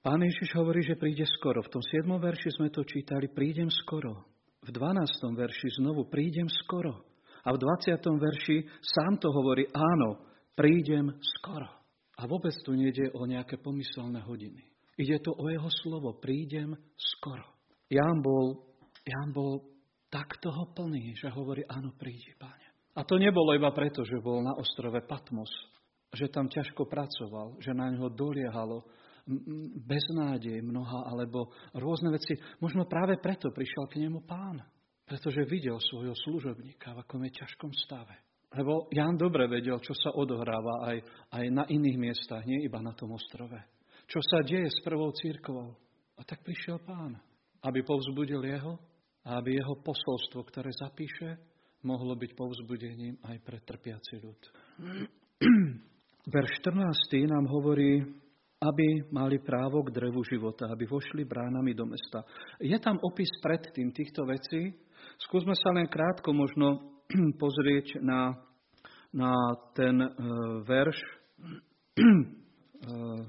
[0.00, 1.60] Pán Ježiš hovorí, že príde skoro.
[1.60, 2.08] V tom 7.
[2.08, 4.24] verši sme to čítali, prídem skoro.
[4.64, 5.36] V 12.
[5.36, 7.09] verši znovu, prídem skoro.
[7.44, 7.96] A v 20.
[8.00, 10.20] verši sám to hovorí, áno,
[10.52, 11.68] prídem skoro.
[12.20, 14.60] A vôbec tu nejde o nejaké pomyselné hodiny.
[15.00, 17.48] Ide to o jeho slovo, prídem skoro.
[17.88, 18.60] Ján bol,
[19.08, 19.64] Ján bol
[20.12, 22.68] tak toho plný, že hovorí, áno, príde, páne.
[22.98, 25.48] A to nebolo iba preto, že bol na ostrove Patmos,
[26.12, 28.84] že tam ťažko pracoval, že na ňo doliehalo
[29.86, 32.34] beznádej mnoha, alebo rôzne veci.
[32.58, 34.58] Možno práve preto prišiel k nemu pán
[35.10, 38.14] pretože videl svojho služobníka, v akom je ťažkom stave.
[38.54, 40.96] Lebo Ján dobre vedel, čo sa odohráva aj,
[41.34, 43.58] aj na iných miestach, nie iba na tom ostrove.
[44.06, 45.74] Čo sa deje s prvou církvou.
[46.14, 47.18] A tak prišiel pán,
[47.66, 48.78] aby povzbudil jeho
[49.26, 51.42] a aby jeho posolstvo, ktoré zapíše,
[51.82, 54.40] mohlo byť povzbudením aj pre trpiaci ľud.
[56.34, 57.98] Verš 14 nám hovorí,
[58.60, 62.20] aby mali právo k drevu života, aby vošli bránami do mesta.
[62.60, 64.76] Je tam opis predtým týchto vecí,
[65.20, 66.80] Skúsme sa len krátko možno
[67.42, 68.40] pozrieť na,
[69.12, 69.32] na
[69.76, 70.08] ten uh,
[70.64, 70.96] verš
[72.00, 73.20] uh,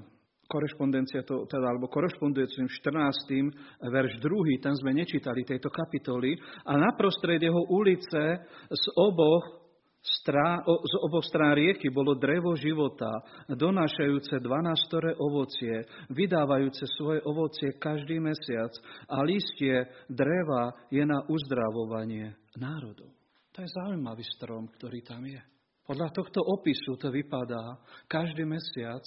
[0.48, 3.88] korešpondencia to, teda, alebo korešponduje s 14.
[3.88, 4.64] verš 2.
[4.64, 6.36] tam sme nečítali tejto kapitoly,
[6.68, 9.61] a naprostred jeho ulice z oboch
[10.02, 18.74] Strá, z oboch rieky bolo drevo života, donášajúce 12 ovocie, vydávajúce svoje ovocie každý mesiac
[19.06, 23.14] a listie dreva je na uzdravovanie národov.
[23.54, 25.38] To je zaujímavý strom, ktorý tam je.
[25.86, 27.78] Podľa tohto opisu to vypadá,
[28.10, 29.06] každý mesiac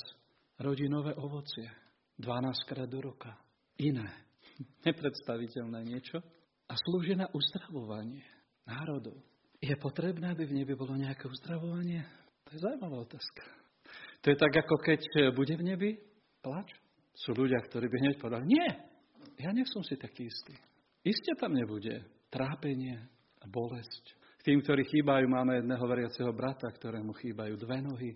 [0.64, 1.68] rodí nové ovocie.
[2.16, 3.36] 12 krát do roka.
[3.84, 4.08] Iné.
[4.88, 6.24] Nepredstaviteľné niečo.
[6.72, 8.24] A slúži na uzdravovanie
[8.64, 9.20] národov.
[9.66, 12.06] Je potrebné, aby v nebi bolo nejaké uzdravovanie?
[12.46, 13.42] To je zaujímavá otázka.
[14.22, 15.02] To je tak, ako keď
[15.34, 15.90] bude v nebi
[16.46, 16.70] plač.
[17.18, 18.70] Sú ľudia, ktorí by hneď povedali, nie,
[19.42, 20.54] ja nie som si taký istý.
[21.02, 23.10] Isté tam nebude trápenie
[23.42, 24.04] a bolesť.
[24.44, 28.12] K tým, ktorí chýbajú, máme jedného veriaceho brata, ktorému chýbajú dve nohy,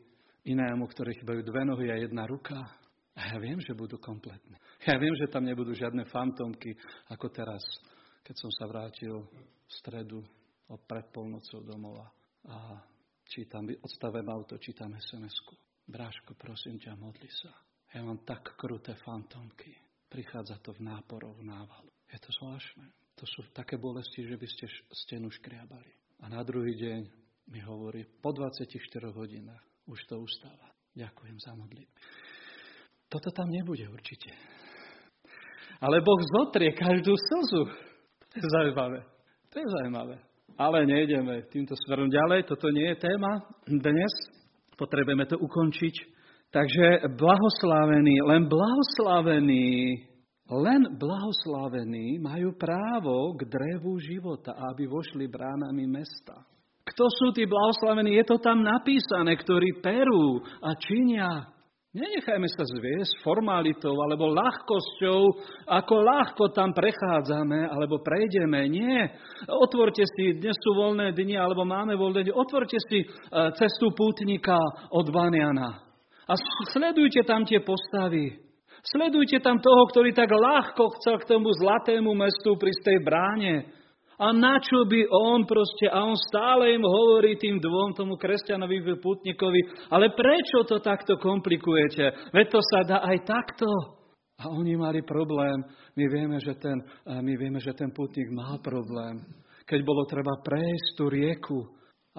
[0.46, 2.62] inému, ktoré chýbajú dve nohy a jedna ruka.
[3.18, 4.54] A ja viem, že budú kompletné.
[4.86, 6.78] Ja viem, že tam nebudú žiadne fantomky,
[7.10, 7.64] ako teraz,
[8.22, 10.22] keď som sa vrátil v stredu
[10.78, 12.12] pred polnocou domova
[12.46, 12.84] a
[13.26, 15.56] čítam, odstavím auto, čítam SMS-ku.
[15.90, 17.50] Bráško, prosím ťa, modli sa.
[17.90, 19.74] Ja mám tak kruté fantomky.
[20.10, 21.90] Prichádza to v náporov, v návalu.
[22.06, 22.86] Je to zvláštne.
[23.18, 25.90] To sú také bolesti, že by ste stenu škriabali.
[26.22, 27.02] A na druhý deň
[27.50, 28.70] mi hovorí, po 24
[29.10, 30.70] hodinách už to ustáva.
[30.94, 31.98] Ďakujem za modlitbu.
[33.10, 34.30] Toto tam nebude určite.
[35.82, 37.62] Ale Boh zotrie každú slzu.
[38.30, 39.02] To je zaujímavé.
[39.50, 40.29] To je zaujímavé.
[40.60, 44.12] Ale nejdeme týmto smerom ďalej, toto nie je téma dnes,
[44.76, 45.96] potrebujeme to ukončiť.
[46.52, 50.04] Takže blahoslavení, len blahoslavení,
[50.52, 56.44] len blahoslavení majú právo k drevu života, aby vošli bránami mesta.
[56.84, 58.20] Kto sú tí blahoslavení?
[58.20, 61.56] Je to tam napísané, ktorí perú a činia
[61.90, 65.22] Nenechajme sa zviesť formalitou alebo ľahkosťou,
[65.74, 68.70] ako ľahko tam prechádzame alebo prejdeme.
[68.70, 69.10] Nie.
[69.50, 73.06] Otvorte si, dnes sú voľné dni alebo máme voľné dni, otvorte si e,
[73.58, 74.54] cestu pútnika
[74.94, 75.82] od Vaniana.
[76.30, 76.38] A
[76.70, 78.38] sledujte tam tie postavy.
[78.86, 83.66] Sledujte tam toho, ktorý tak ľahko chcel k tomu zlatému mestu pri tej bráne.
[84.20, 89.00] A na čo by on proste, a on stále im hovorí tým dvom, tomu kresťanovi
[89.00, 92.36] putnikovi, ale prečo to takto komplikujete?
[92.36, 93.68] Veď to sa dá aj takto.
[94.44, 95.64] A oni mali problém.
[95.96, 99.24] My vieme, že ten, my vieme, že ten putník mal problém.
[99.64, 101.60] Keď bolo treba prejsť tú rieku,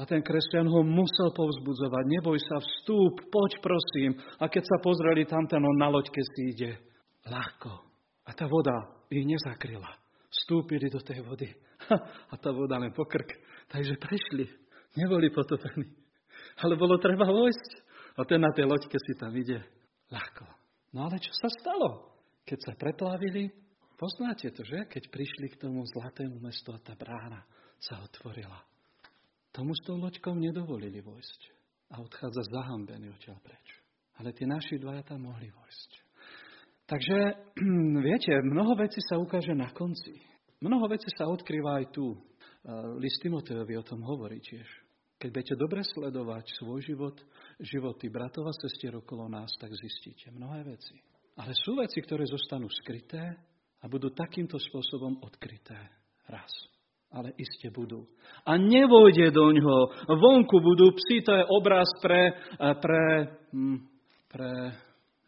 [0.01, 2.05] a ten kresťan ho musel povzbudzovať.
[2.09, 4.17] Neboj sa, vstúp, poď prosím.
[4.41, 6.81] A keď sa pozreli tam, on na loďke si ide.
[7.29, 7.73] Ľahko.
[8.25, 8.73] A tá voda
[9.13, 10.00] ich nezakryla.
[10.31, 11.51] Vstúpili do tej vody
[12.31, 13.35] a tá voda len pokrk.
[13.67, 14.47] Takže prešli.
[14.95, 15.91] Neboli potopení.
[16.63, 17.71] Ale bolo treba vojsť.
[18.19, 19.63] A ten na tej loďke si tam ide
[20.11, 20.47] ľahko.
[20.95, 22.11] No ale čo sa stalo?
[22.43, 23.51] Keď sa preplávili,
[23.95, 24.91] poznáte to, že?
[24.91, 27.47] Keď prišli k tomu zlatému mestu a tá brána
[27.79, 28.59] sa otvorila.
[29.51, 31.41] Tomu s tou loďkou nedovolili vojsť.
[31.91, 33.67] A odchádza zahambený odtiaľ preč.
[34.23, 36.10] Ale tí naši dvaja tam mohli vojsť.
[36.91, 37.19] Takže,
[38.03, 40.19] viete, mnoho vecí sa ukáže na konci.
[40.59, 42.19] Mnoho vecí sa odkrýva aj tu.
[42.99, 44.67] List Timotejovi o tom hovorí tiež.
[45.17, 47.17] Keď budete dobre sledovať svoj život,
[47.63, 50.99] životy bratov a sestier okolo nás, tak zistíte mnohé veci.
[51.39, 53.39] Ale sú veci, ktoré zostanú skryté
[53.81, 55.79] a budú takýmto spôsobom odkryté
[56.29, 56.51] raz.
[57.15, 58.05] Ale iste budú.
[58.45, 60.11] A nevojde do ňoho.
[60.21, 63.05] Vonku budú psi, to je obraz pre, pre,
[63.57, 63.79] hm,
[64.29, 64.51] pre,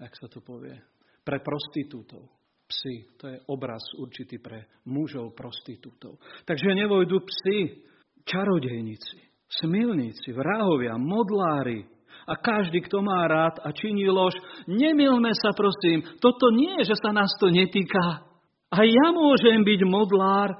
[0.04, 0.91] jak sa to povie,
[1.24, 2.28] pre prostitútov
[2.72, 3.18] psi.
[3.20, 6.16] To je obraz určitý pre mužov prostitútov.
[6.48, 7.84] Takže nevojdu psi,
[8.24, 9.18] čarodejníci,
[9.60, 11.84] smilníci, vrahovia, modlári,
[12.22, 14.38] a každý, kto má rád a činí lož,
[14.70, 18.22] nemilme sa, prosím, toto nie je, že sa nás to netýka.
[18.70, 20.54] A ja môžem byť modlár,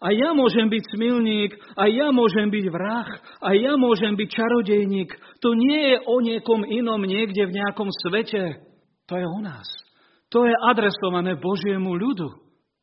[0.00, 3.10] a ja môžem byť smilník, a ja môžem byť vrah,
[3.42, 5.12] a ja môžem byť čarodejník.
[5.44, 8.64] To nie je o niekom inom niekde v nejakom svete.
[9.10, 9.68] To je o nás.
[10.30, 12.28] To je adresované Božiemu ľudu.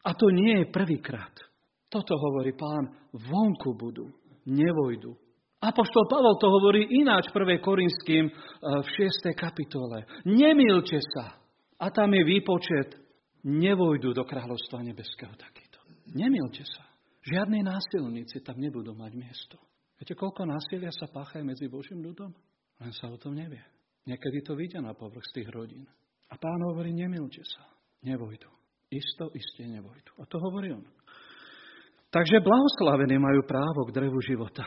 [0.04, 1.36] A to nie je prvýkrát.
[1.88, 4.12] Toto hovorí pán, vonku budú,
[4.48, 5.16] nevojdu.
[5.58, 7.58] Apoštol Pavol to hovorí ináč 1.
[7.64, 8.34] Korinským eh,
[8.84, 9.34] v 6.
[9.34, 10.06] kapitole.
[10.28, 11.40] Nemilte sa.
[11.78, 12.94] A tam je výpočet,
[13.46, 15.82] nevojdu do kráľovstva nebeského takýto.
[16.14, 16.86] Nemilte sa.
[17.28, 19.58] Žiadni násilníci tam nebudú mať miesto.
[19.98, 22.32] Viete, koľko násilia sa pácha medzi Božím ľudom?
[22.78, 23.62] Len sa o tom nevie.
[24.06, 25.90] Niekedy to vidia na povrch z tých rodín.
[26.28, 27.64] A pán hovorí, nemilte sa,
[28.04, 28.50] nevojdu.
[28.92, 30.12] Isto, iste nevojdu.
[30.20, 30.84] A to hovorí on.
[32.08, 34.64] Takže blahoslavení majú právo k drevu života.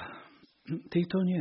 [0.92, 1.40] Títo nie.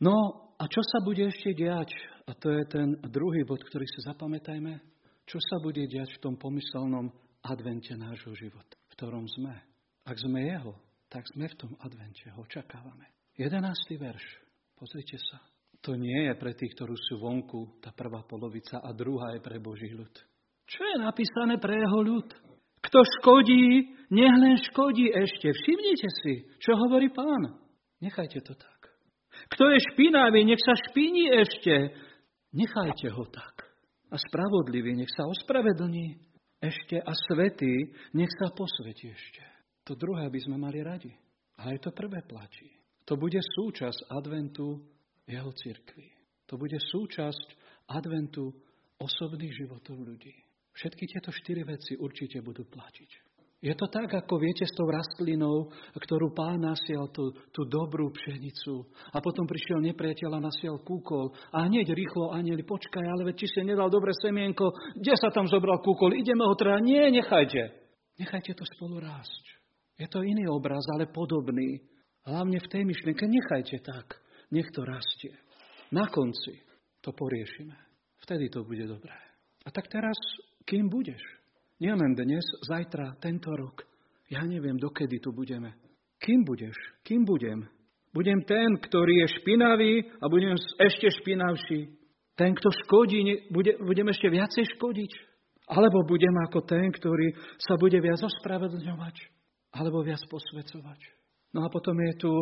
[0.00, 0.12] No
[0.60, 1.88] a čo sa bude ešte diať
[2.24, 4.80] A to je ten druhý bod, ktorý si zapamätajme.
[5.28, 7.12] Čo sa bude diať v tom pomyselnom
[7.44, 9.52] advente nášho života, v ktorom sme.
[10.04, 10.72] Ak sme jeho,
[11.08, 13.08] tak sme v tom advente, ho očakávame.
[13.36, 14.24] Jedenáctý verš,
[14.76, 15.40] pozrite sa.
[15.84, 19.60] To nie je pre tých, ktorí sú vonku, tá prvá polovica, a druhá je pre
[19.60, 20.12] Boží ľud.
[20.64, 22.28] Čo je napísané pre jeho ľud?
[22.80, 25.52] Kto škodí, nech len škodí ešte.
[25.52, 27.60] Všimnite si, čo hovorí pán.
[28.00, 28.80] Nechajte to tak.
[29.52, 31.92] Kto je špinavý, nech sa špiní ešte.
[32.56, 33.68] Nechajte ho tak.
[34.08, 36.16] A spravodlivý, nech sa ospravedlní
[36.64, 36.96] ešte.
[36.96, 39.44] A svetý, nech sa posvetí ešte.
[39.84, 41.12] To druhé by sme mali radi.
[41.60, 42.72] A aj to prvé platí.
[43.04, 44.93] To bude súčasť adventu
[45.28, 46.08] jeho cirkvi.
[46.48, 47.46] To bude súčasť
[47.88, 48.52] adventu
[49.00, 50.34] osobných životov ľudí.
[50.74, 53.34] Všetky tieto štyri veci určite budú platiť.
[53.64, 58.84] Je to tak, ako viete, s tou rastlinou, ktorú pán nasial tú, tú dobrú pšenicu.
[59.08, 61.32] A potom prišiel nepriateľ a nasial kúkol.
[61.48, 64.68] A hneď rýchlo anieli, počkaj, ale veď či si nedal dobre semienko,
[65.00, 67.72] kde sa tam zobral kúkol, ideme ho teda, nie, nechajte.
[68.20, 69.44] Nechajte to spolu rásť.
[69.96, 71.80] Je to iný obraz, ale podobný.
[72.28, 75.32] Hlavne v tej myšlienke, nechajte tak, nech to rastie.
[75.92, 76.60] Na konci
[77.00, 77.76] to poriešime.
[78.24, 79.14] Vtedy to bude dobré.
[79.64, 80.16] A tak teraz,
[80.64, 81.20] kým budeš?
[81.80, 83.84] Nielen dnes, zajtra, tento rok.
[84.32, 85.76] Ja neviem, dokedy tu budeme.
[86.16, 86.72] Kým budeš?
[87.04, 87.68] Kým budem?
[88.14, 91.92] Budem ten, ktorý je špinavý a budem ešte špinavší.
[92.38, 95.12] Ten, kto škodí, bude, budem ešte viacej škodiť.
[95.68, 99.16] Alebo budem ako ten, ktorý sa bude viac ospravedlňovať.
[99.74, 101.00] Alebo viac posvecovať.
[101.52, 102.32] No a potom je tu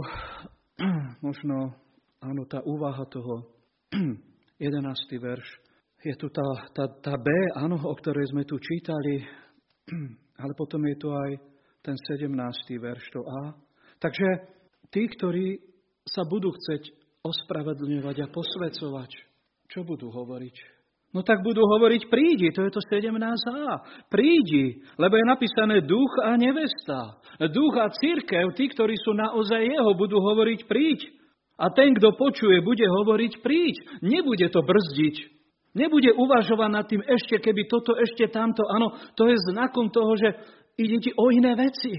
[1.26, 1.76] možno
[2.22, 3.50] áno, tá úvaha toho
[4.62, 4.78] 11.
[5.18, 5.48] verš
[6.02, 6.42] je tu tá,
[6.74, 9.22] tá, tá B, áno, o ktorej sme tu čítali,
[10.42, 11.30] ale potom je tu aj
[11.82, 12.30] ten 17.
[12.78, 13.54] verš, to A.
[14.02, 14.28] Takže
[14.90, 15.62] tí, ktorí
[16.02, 16.90] sa budú chceť
[17.22, 19.10] ospravedlňovať a posvecovať,
[19.70, 20.82] čo budú hovoriť?
[21.12, 23.84] No tak budú hovoriť prídi, to je to 17a.
[24.08, 27.20] Prídi, lebo je napísané duch a nevesta.
[27.52, 31.21] Duch a církev, tí, ktorí sú naozaj jeho, budú hovoriť príď.
[31.60, 34.00] A ten, kto počuje, bude hovoriť príď.
[34.00, 35.16] Nebude to brzdiť.
[35.72, 38.64] Nebude uvažovať nad tým ešte, keby toto, ešte tamto.
[38.68, 40.36] Áno, to je znakom toho, že
[40.76, 41.96] ide ti o iné veci.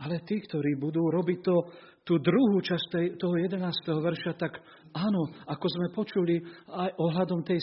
[0.00, 1.56] Ale tí, ktorí budú robiť to,
[2.06, 3.60] tú druhú časť toho 11.
[3.86, 4.62] verša, tak
[4.96, 7.60] áno, ako sme počuli aj ohľadom tej,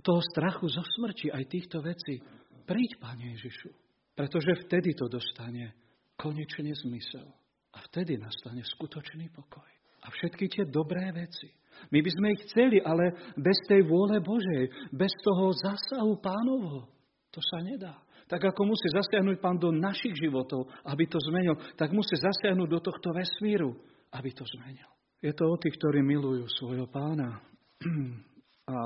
[0.00, 2.22] toho strachu zo smrti, aj týchto vecí.
[2.64, 3.68] Príď, Pane Ježišu,
[4.14, 5.74] pretože vtedy to dostane
[6.16, 7.41] konečne zmysel.
[7.72, 9.68] A vtedy nastane skutočný pokoj.
[10.02, 11.48] A všetky tie dobré veci,
[11.90, 16.86] my by sme ich chceli, ale bez tej vôle Božej, bez toho zásahu pánovho,
[17.32, 17.96] to sa nedá.
[18.28, 22.80] Tak ako musí zasiahnuť pán do našich životov, aby to zmenil, tak musí zasiahnuť do
[22.80, 23.76] tohto vesmíru,
[24.14, 24.88] aby to zmenil.
[25.20, 27.40] Je to o tých, ktorí milujú svojho pána.
[28.72, 28.76] A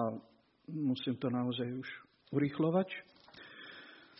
[0.72, 1.88] musím to naozaj už
[2.32, 2.88] urýchlovať.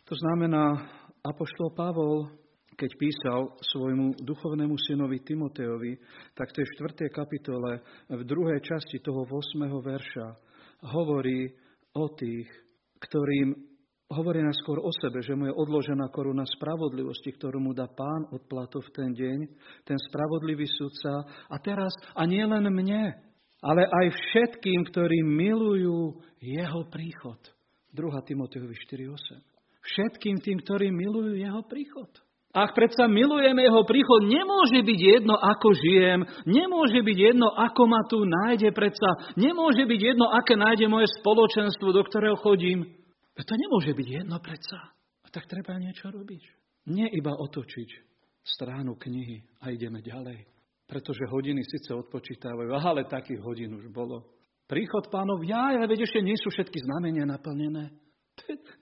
[0.07, 0.85] To znamená,
[1.27, 2.31] Apoštol Pavol
[2.77, 3.41] keď písal
[3.73, 5.97] svojmu duchovnému synovi Timoteovi,
[6.37, 7.09] tak to je v 4.
[7.09, 7.81] kapitole,
[8.13, 9.65] v druhej časti toho 8.
[9.81, 10.29] verša,
[10.93, 11.49] hovorí
[11.97, 12.47] o tých,
[13.01, 13.57] ktorým
[14.07, 18.79] hovorí naskôr o sebe, že mu je odložená koruna spravodlivosti, ktorú mu dá pán odplato
[18.79, 19.39] v ten deň,
[19.83, 21.27] ten spravodlivý sudca.
[21.51, 23.19] A teraz, a nie len mne,
[23.65, 27.41] ale aj všetkým, ktorí milujú jeho príchod.
[27.97, 28.29] 2.
[28.29, 29.43] Timoteovi 4.8.
[29.83, 32.11] Všetkým tým, ktorí milujú jeho príchod.
[32.57, 38.01] Ak predsa milujeme jeho príchod, nemôže byť jedno, ako žijem, nemôže byť jedno, ako ma
[38.09, 42.97] tu nájde predsa, nemôže byť jedno, aké nájde moje spoločenstvo, do ktorého chodím.
[43.37, 44.97] To nemôže byť jedno predsa.
[45.21, 46.43] A tak treba niečo robiť.
[46.89, 47.91] Nie iba otočiť
[48.47, 50.49] stránu knihy a ideme ďalej.
[50.89, 54.33] Pretože hodiny síce odpočítavajú, ale takých hodín už bolo.
[54.65, 57.93] Príchod pánov, ja, ale veď ešte nie sú všetky znamenia naplnené.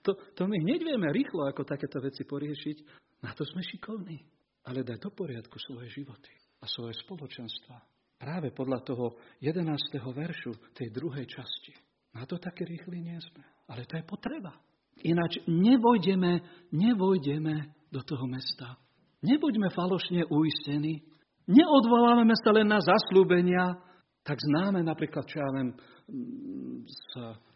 [0.05, 2.77] To, to my hneď vieme rýchlo, ako takéto veci poriešiť.
[3.25, 4.21] Na to sme šikovní.
[4.69, 6.29] Ale dať do poriadku svoje životy
[6.61, 7.81] a svoje spoločenstva.
[8.21, 9.65] Práve podľa toho 11.
[10.13, 11.73] veršu tej druhej časti.
[12.13, 13.41] Na to také rýchli nie sme.
[13.65, 14.53] Ale to je potreba.
[15.01, 16.39] Ináč nevojdeme,
[16.71, 18.77] nevojdeme do toho mesta.
[19.25, 21.01] Nebuďme falošne uistení.
[21.45, 23.77] Neodvolávame sa len na zaslúbenia,
[24.25, 25.69] tak známe napríklad, čo ja viem,
[26.89, 27.01] z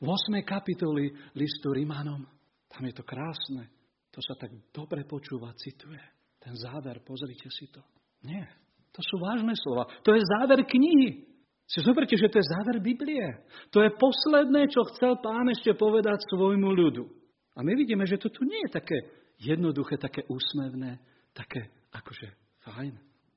[0.01, 0.45] 8.
[0.45, 2.21] kapitoly listu Rimanom.
[2.69, 3.78] Tam je to krásne.
[4.13, 6.01] To sa tak dobre počúva, cituje.
[6.39, 7.83] Ten záver, pozrite si to.
[8.25, 8.47] Nie,
[8.95, 9.87] to sú vážne slova.
[10.03, 11.29] To je záver knihy.
[11.69, 13.45] Si zoberte, že to je záver Biblie.
[13.69, 17.05] To je posledné, čo chcel pán ešte povedať svojmu ľudu.
[17.53, 18.97] A my vidíme, že to tu nie je také
[19.37, 20.97] jednoduché, také úsmevné,
[21.37, 22.27] také akože
[22.65, 22.93] fajn.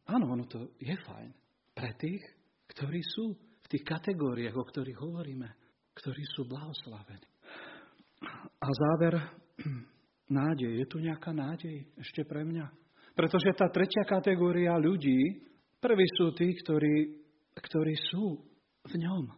[0.08, 1.30] Áno, ono to je fajn.
[1.76, 2.24] Pre tých,
[2.72, 5.48] ktorí sú v tých kategóriách, o ktorých hovoríme,
[5.92, 7.28] ktorí sú blahoslavení.
[8.62, 9.14] A záver,
[10.28, 10.82] nádej.
[10.82, 12.66] Je tu nejaká nádej ešte pre mňa?
[13.12, 15.42] Pretože tá tretia kategória ľudí,
[15.80, 18.40] prví sú tí, ktorí, ktorí sú
[18.88, 19.28] v ňom,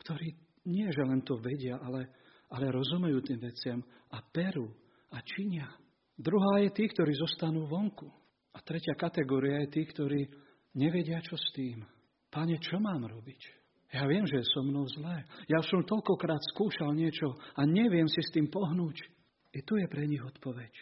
[0.00, 0.28] ktorí
[0.70, 2.08] nie, že len to vedia, ale,
[2.54, 3.80] ale rozumejú tým veciam
[4.14, 4.70] a perú
[5.12, 5.68] a činia.
[6.14, 8.06] Druhá je tí, ktorí zostanú vonku.
[8.54, 10.30] A tretia kategória je tí, ktorí
[10.78, 11.82] nevedia, čo s tým.
[12.30, 13.64] Pane, čo mám robiť?
[13.94, 15.22] Ja viem, že je so mnou zlé.
[15.46, 19.13] Ja som toľkokrát skúšal niečo a neviem si s tým pohnúť.
[19.54, 20.72] I tu je pre nich odpoveď.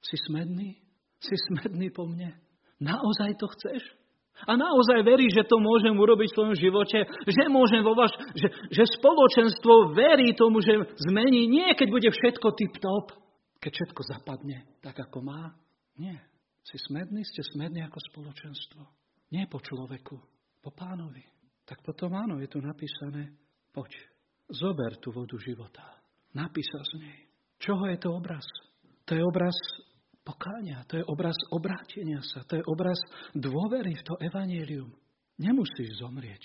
[0.00, 0.80] Si smedný?
[1.20, 2.32] Si smedný po mne?
[2.80, 3.84] Naozaj to chceš?
[4.48, 8.50] A naozaj verí, že to môžem urobiť v svojom živote, že môžem vo vaš, že,
[8.66, 10.74] že spoločenstvo verí tomu, že
[11.06, 11.46] zmení.
[11.46, 13.14] Nie, keď bude všetko tip-top,
[13.62, 15.54] keď všetko zapadne tak, ako má.
[15.94, 16.18] Nie.
[16.66, 18.82] Si smedný, ste smední ako spoločenstvo.
[19.30, 20.16] Nie po človeku,
[20.58, 21.22] po pánovi.
[21.64, 23.32] Tak potom áno, je tu napísané,
[23.70, 23.94] poď,
[24.50, 25.84] zober tú vodu života.
[26.34, 27.18] Napísa z nej.
[27.64, 28.44] Čoho je to obraz?
[29.08, 29.56] To je obraz
[30.20, 33.00] pokáňa, to je obraz obrátenia sa, to je obraz
[33.32, 34.92] dôvery v to evanílium.
[35.40, 36.44] Nemusíš zomrieť.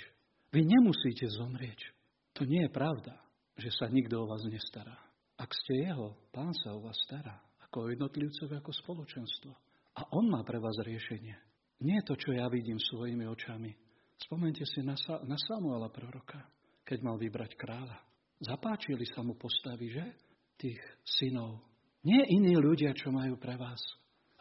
[0.55, 1.91] Vy nemusíte zomrieť.
[2.39, 3.19] To nie je pravda,
[3.59, 4.95] že sa nikto o vás nestará.
[5.35, 7.35] Ak ste jeho, pán sa o vás stará,
[7.67, 9.51] ako jednotlivcov, ako spoločenstvo.
[9.99, 11.35] A on má pre vás riešenie.
[11.83, 13.71] Nie to, čo ja vidím svojimi očami.
[14.19, 14.95] Spomente si na,
[15.27, 16.43] na Samuela proroka,
[16.83, 17.99] keď mal vybrať kráľa.
[18.39, 20.28] Zapáčili sa mu postavy, že?
[20.59, 21.63] Tých synov
[22.03, 23.79] nie iní ľudia, čo majú pre vás.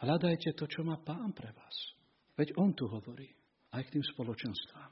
[0.03, 1.75] Hľadajte to, čo má Pán pre vás.
[2.35, 3.27] Veď On tu hovorí.
[3.71, 4.91] Aj k tým spoločenstvám.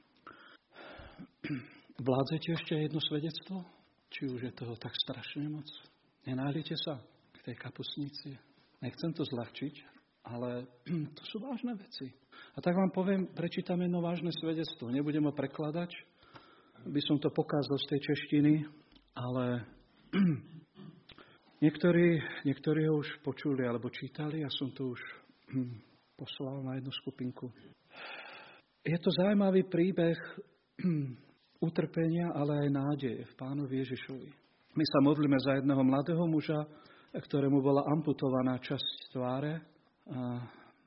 [1.98, 3.64] Vládzete ešte jedno svedectvo?
[4.08, 5.68] Či už je toho tak strašne moc?
[6.24, 7.00] Nenájdete sa
[7.34, 8.38] k tej kapusnici?
[8.78, 9.74] Nechcem to zľahčiť,
[10.28, 10.64] ale
[11.16, 12.08] to sú vážne veci.
[12.54, 14.88] A tak vám poviem, prečítam jedno vážne svedectvo.
[14.92, 15.90] Nebudem ho prekladať,
[16.86, 18.52] by som to pokázal z tej češtiny,
[19.18, 19.66] ale
[21.58, 25.00] Niektorí, niektorí ho už počuli alebo čítali, ja som to už
[25.50, 25.74] hm,
[26.14, 27.50] poslal na jednu skupinku.
[28.86, 30.14] Je to zaujímavý príbeh
[30.78, 31.18] hm,
[31.58, 34.30] utrpenia, ale aj nádeje v pánovi Ježišovi.
[34.78, 36.62] My sa modlíme za jedného mladého muža,
[37.10, 39.58] ktorému bola amputovaná časť tváre,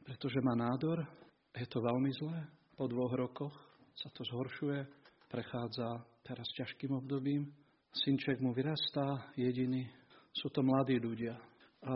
[0.07, 1.03] pretože má nádor.
[1.51, 2.47] Je to veľmi zlé.
[2.79, 3.51] Po dvoch rokoch
[3.91, 4.87] sa to zhoršuje,
[5.27, 7.51] prechádza teraz ťažkým obdobím.
[7.91, 9.83] Synček mu vyrastá, jediný,
[10.35, 11.35] sú to mladí ľudia.
[11.83, 11.93] A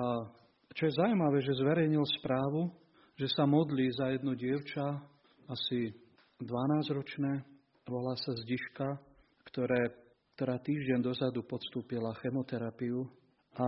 [0.75, 2.67] čo je zaujímavé, že zverejnil správu,
[3.15, 4.99] že sa modlí za jedno dievča,
[5.47, 5.93] asi
[6.41, 7.47] 12-ročné,
[7.87, 8.99] volá sa Zdiška,
[9.47, 9.93] ktoré,
[10.35, 13.07] ktorá týždeň dozadu podstúpila chemoterapiu.
[13.55, 13.67] A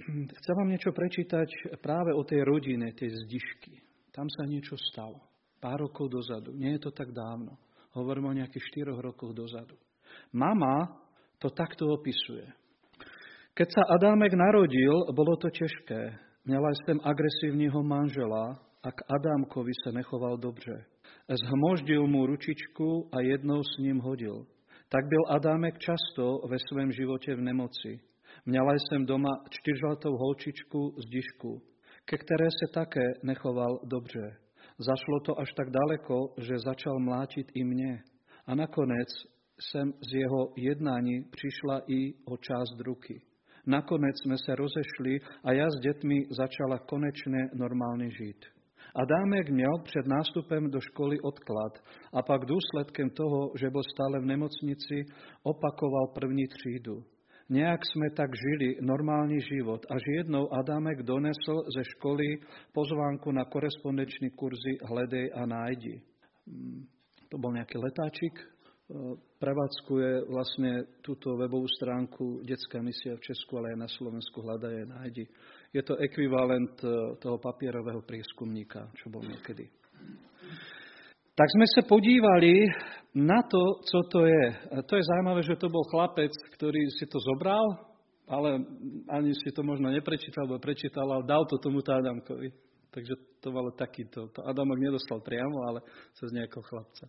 [0.40, 3.82] chcem vám niečo prečítať práve o tej rodine, tej Zdišky.
[4.14, 5.20] Tam sa niečo stalo.
[5.60, 6.56] Pár rokov dozadu.
[6.56, 7.60] Nie je to tak dávno.
[7.92, 9.76] Hovorím o nejakých 4 rokoch dozadu.
[10.32, 10.96] Mama
[11.36, 12.48] to takto opisuje.
[13.56, 16.12] Keď sa Adámek narodil, bolo to ťažké.
[16.44, 18.52] Mala sem agresívneho manžela
[18.84, 20.84] a k Adámkovi sa nechoval dobře.
[21.24, 24.44] Zhmoždil mu ručičku a jednou s ním hodil.
[24.92, 28.00] Tak byl Adámek často ve svém životě v nemoci.
[28.46, 31.62] Měla jsem doma čtyřletou holčičku z dišku,
[32.04, 34.36] ke které se také nechoval dobře.
[34.78, 38.02] Zašlo to až tak daleko, že začal mlátit i mě.
[38.46, 39.08] A nakonec
[39.60, 43.22] jsem z jeho jednání přišla i o část ruky.
[43.66, 48.56] Nakoniec sme sa rozešli a ja s deťmi začala konečne normálne žiť.
[48.94, 54.26] Adámek měl před nástupem do školy odklad a pak důsledkem toho, že bol stále v
[54.26, 55.04] nemocnici,
[55.42, 57.04] opakoval první třídu.
[57.46, 62.42] Nejak sme tak žili normálny život, až jednou Adámek donesol ze školy
[62.74, 66.02] pozvánku na korespondenčný kurzy Hledej a nájdi.
[66.42, 66.90] Hmm,
[67.30, 68.34] to bol nejaký letáčik,
[69.42, 75.24] prevádzkuje vlastne túto webovú stránku Detská misia v Česku, ale aj na Slovensku hľadaje nájdi.
[75.74, 79.66] Je to ekvivalent e, toho papierového prieskumníka, čo bol niekedy.
[81.36, 82.64] Tak sme sa podívali
[83.12, 84.46] na to, co to je.
[84.72, 87.92] To je zaujímavé, že to bol chlapec, ktorý si to zobral,
[88.30, 88.62] ale
[89.10, 92.54] ani si to možno neprečítal, alebo prečítal, ale dal to tomuto Adamkovi.
[92.88, 94.32] Takže to malo takýto.
[94.32, 95.84] To Adamak nedostal priamo, ale
[96.16, 97.04] cez nejakého chlapca.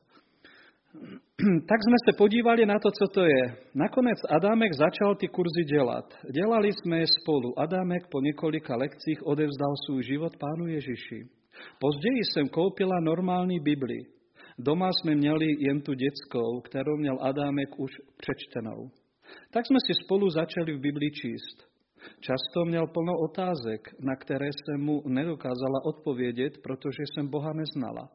[1.69, 3.43] tak sme sa podívali na to, co to je.
[3.75, 6.05] Nakonec Adámek začal ty kurzy dělat.
[6.33, 7.59] Dělali sme spolu.
[7.59, 11.19] Adámek po několika lekcích odevzdal svůj život pánu Ježiši.
[11.79, 13.99] Později jsem koupila normální Bibli.
[14.57, 18.89] Doma sme měli jen tu detskou, kterou měl Adámek už přečtenou.
[19.51, 21.57] Tak sme si spolu začali v Biblii číst.
[22.19, 28.09] Často měl plno otázek, na které jsem mu nedokázala odpovědět, protože jsem Boha neznala.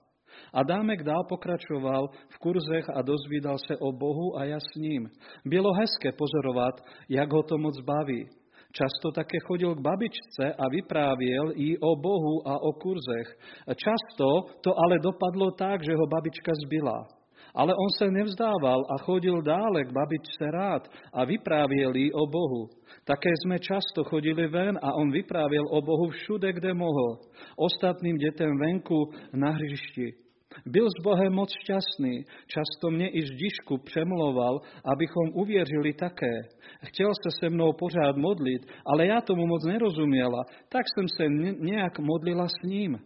[0.53, 5.09] Adámek dál pokračoval v kurzech a dozvídal se o Bohu a ja s ním.
[5.45, 8.29] Bylo hezké pozorovat, jak ho to moc baví.
[8.73, 13.29] Často také chodil k babičce a vyprávěl jí o Bohu a o kurzech.
[13.69, 14.29] Často
[14.61, 17.22] to ale dopadlo tak, že ho babička zbyla.
[17.55, 22.69] Ale on se nevzdával a chodil dále k babičce rád a vyprávěl jí o Bohu.
[23.05, 27.19] Také sme často chodili ven a on vyprávěl o Bohu všude, kde mohol.
[27.57, 30.23] Ostatným detem venku na hřišti.
[30.67, 36.45] Byl s Bohem moc šťastný, často mne i ždišku přemloval, abychom uvěřili také.
[36.85, 41.25] Chtěl se se mnou pořád modlit, ale já tomu moc nerozumiela, tak jsem se
[41.59, 42.99] nejak modlila s ním.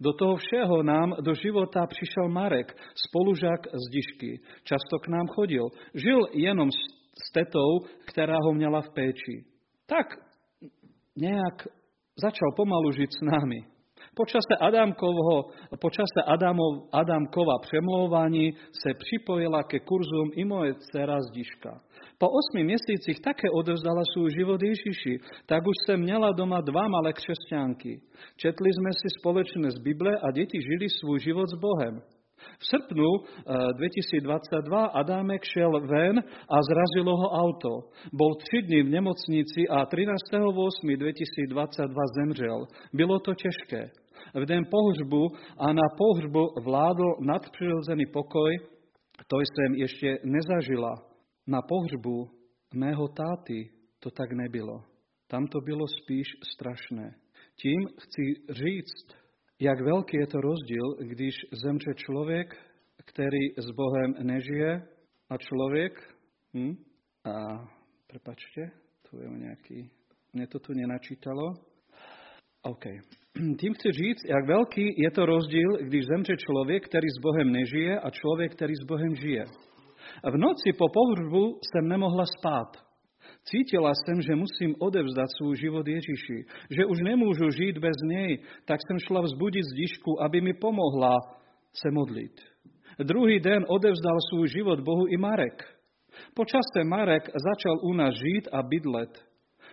[0.00, 4.40] Do toho všeho nám do života přišel Marek, spolužák z Dišky.
[4.64, 5.68] Často k nám chodil.
[5.94, 6.70] Žil jenom
[7.28, 9.44] s tetou, která ho měla v péči.
[9.86, 10.06] Tak
[11.16, 11.66] nejak
[12.16, 13.60] začal pomalu žiť s nami.
[14.14, 21.80] Počase, Adamkovho, počase Adamov, Adamkova přemlouvaní se připojila ke kurzům i moje dcera Zdiška.
[22.18, 27.12] Po osmi měsících také odevzdala svůj život Ježiši, tak už jsem měla doma dva malé
[27.12, 28.00] křesťanky.
[28.36, 32.02] Četli jsme si společně z Bible a děti žili svůj život s Bohem.
[32.58, 33.10] V srpnu
[33.76, 37.80] 2022 eh, Adámek šel ven a zrazilo ho auto.
[38.12, 42.66] Bol tři dny v nemocnici a 13.8.2022 zemřel.
[42.92, 43.90] Bylo to těžké
[44.34, 48.58] v den pohřbu a na pohřbu vládl nadprirodzený pokoj,
[49.28, 51.13] to jsem ještě nezažila.
[51.46, 52.30] Na pohřbu
[52.74, 54.84] mého táty to tak nebylo.
[55.26, 57.14] Tam to bylo spíš strašné.
[57.62, 59.06] Tím chci říct,
[59.60, 61.34] jak velký je to rozdíl, když
[61.64, 62.56] zemře člověk,
[63.04, 64.82] který s Bohem nežije
[65.30, 66.14] a člověk,
[66.54, 66.74] hm,
[67.24, 67.34] a
[68.06, 68.70] prepačte,
[69.10, 69.90] tu je nejaký,
[70.34, 71.54] mne to tu nenačítalo,
[72.62, 72.84] OK.
[73.60, 78.00] Tým chci říct, jak veľký je to rozdíl, když zemře člověk, který s Bohem nežije
[78.00, 79.44] a člověk, který s Bohem žije.
[80.22, 82.84] V noci po pohřbu jsem nemohla spát.
[83.44, 88.80] Cítila jsem, že musím odevzdať svůj život Ježiši, že už nemůžu žít bez něj, tak
[88.80, 91.16] jsem šla vzbudit zdišku, aby mi pomohla
[91.72, 92.40] se modlit.
[92.98, 95.78] Druhý den odevzdal svůj život Bohu i Marek.
[96.34, 99.24] Po čase Marek začal u nás žít a bydlet.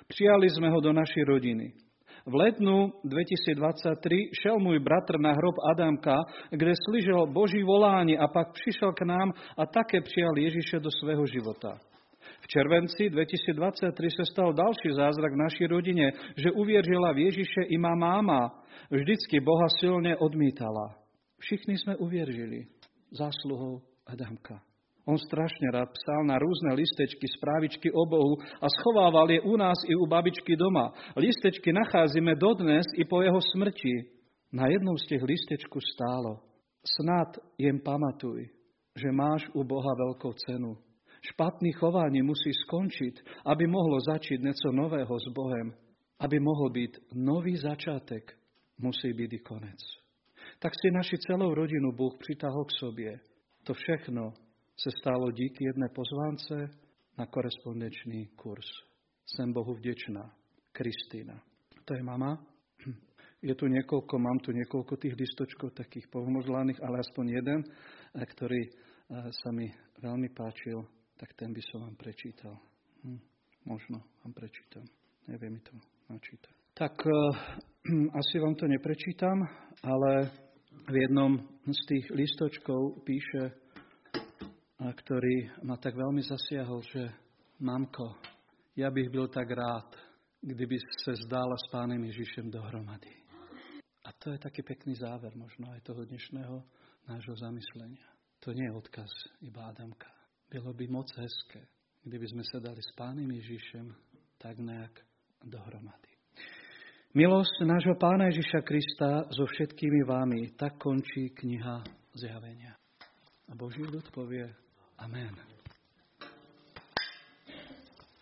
[0.08, 1.72] Přijali sme ho do našej rodiny.
[2.26, 6.22] V letnu 2023 šel môj bratr na hrob Adamka,
[6.54, 11.26] kde slyšel Boží volání a pak přišel k nám a také přijal Ježiše do svého
[11.26, 11.82] života.
[12.42, 16.06] V červenci 2023 sa stal další zázrak v našej rodine,
[16.38, 18.54] že uvierila v Ježiše i má máma.
[18.90, 20.98] Vždycky Boha silne odmítala.
[21.42, 22.70] Všichni sme uvierili
[23.14, 24.71] zásluhou Adamka.
[25.10, 29.82] On strašne rád psal na rôzne listečky, správičky o Bohu a schovával je u nás
[29.90, 30.94] i u babičky doma.
[31.18, 34.14] Listečky nacházíme dodnes i po jeho smrti.
[34.54, 38.50] Na jednom z tých listečku stálo Snad jem pamatuj,
[38.98, 40.78] že máš u Boha veľkou cenu.
[41.22, 45.70] Špatný chovanie musí skončiť, aby mohlo začať niečo nového s Bohem.
[46.18, 48.34] Aby mohol byť nový začiatek,
[48.82, 49.82] musí byť i konec.
[50.58, 53.12] Tak si naši celou rodinu Boh pritahol k sobie.
[53.70, 54.34] To všechno
[54.84, 56.70] se stalo díky jedné pozvánce
[57.18, 58.66] na korespondenčný kurz.
[59.26, 60.34] Jsem Bohu vděčná.
[60.72, 61.42] Kristýna.
[61.86, 62.46] To je mama.
[63.42, 67.60] Je tu niekoľko, mám tu niekoľko tých listočkov takých pomozlaných, ale aspoň jeden,
[68.14, 68.74] ktorý eh,
[69.34, 69.66] sa mi
[69.98, 70.86] veľmi páčil,
[71.18, 72.54] tak ten by som vám prečítal.
[73.02, 73.18] Hm,
[73.66, 74.86] možno vám prečítam.
[75.26, 75.74] Neviem mi to
[76.10, 76.54] načítať.
[76.74, 77.14] Tak uh,
[78.22, 79.42] asi vám to neprečítam,
[79.82, 80.30] ale
[80.86, 83.61] v jednom z tých listočkov píše
[84.90, 87.06] ktorý ma tak veľmi zasiahol, že
[87.62, 88.18] mamko,
[88.74, 89.94] ja bych byl tak rád,
[90.42, 93.14] kdyby se zdála s Pánem Ježišem dohromady.
[94.06, 96.66] A to je taký pekný záver možno aj toho dnešného
[97.06, 98.10] nášho zamyslenia.
[98.42, 99.12] To nie je odkaz
[99.46, 100.10] iba Adamka.
[100.50, 101.62] Bylo by moc hezké,
[102.02, 103.94] kdyby sme sa dali s Pánem Ježišem
[104.42, 104.98] tak nejak
[105.46, 106.10] dohromady.
[107.14, 111.86] Milosť nášho Pána Ježiša Krista so všetkými vámi, tak končí kniha
[112.18, 112.74] zjavenia.
[113.46, 114.50] A Boží ľud povie,
[115.04, 115.36] Amen.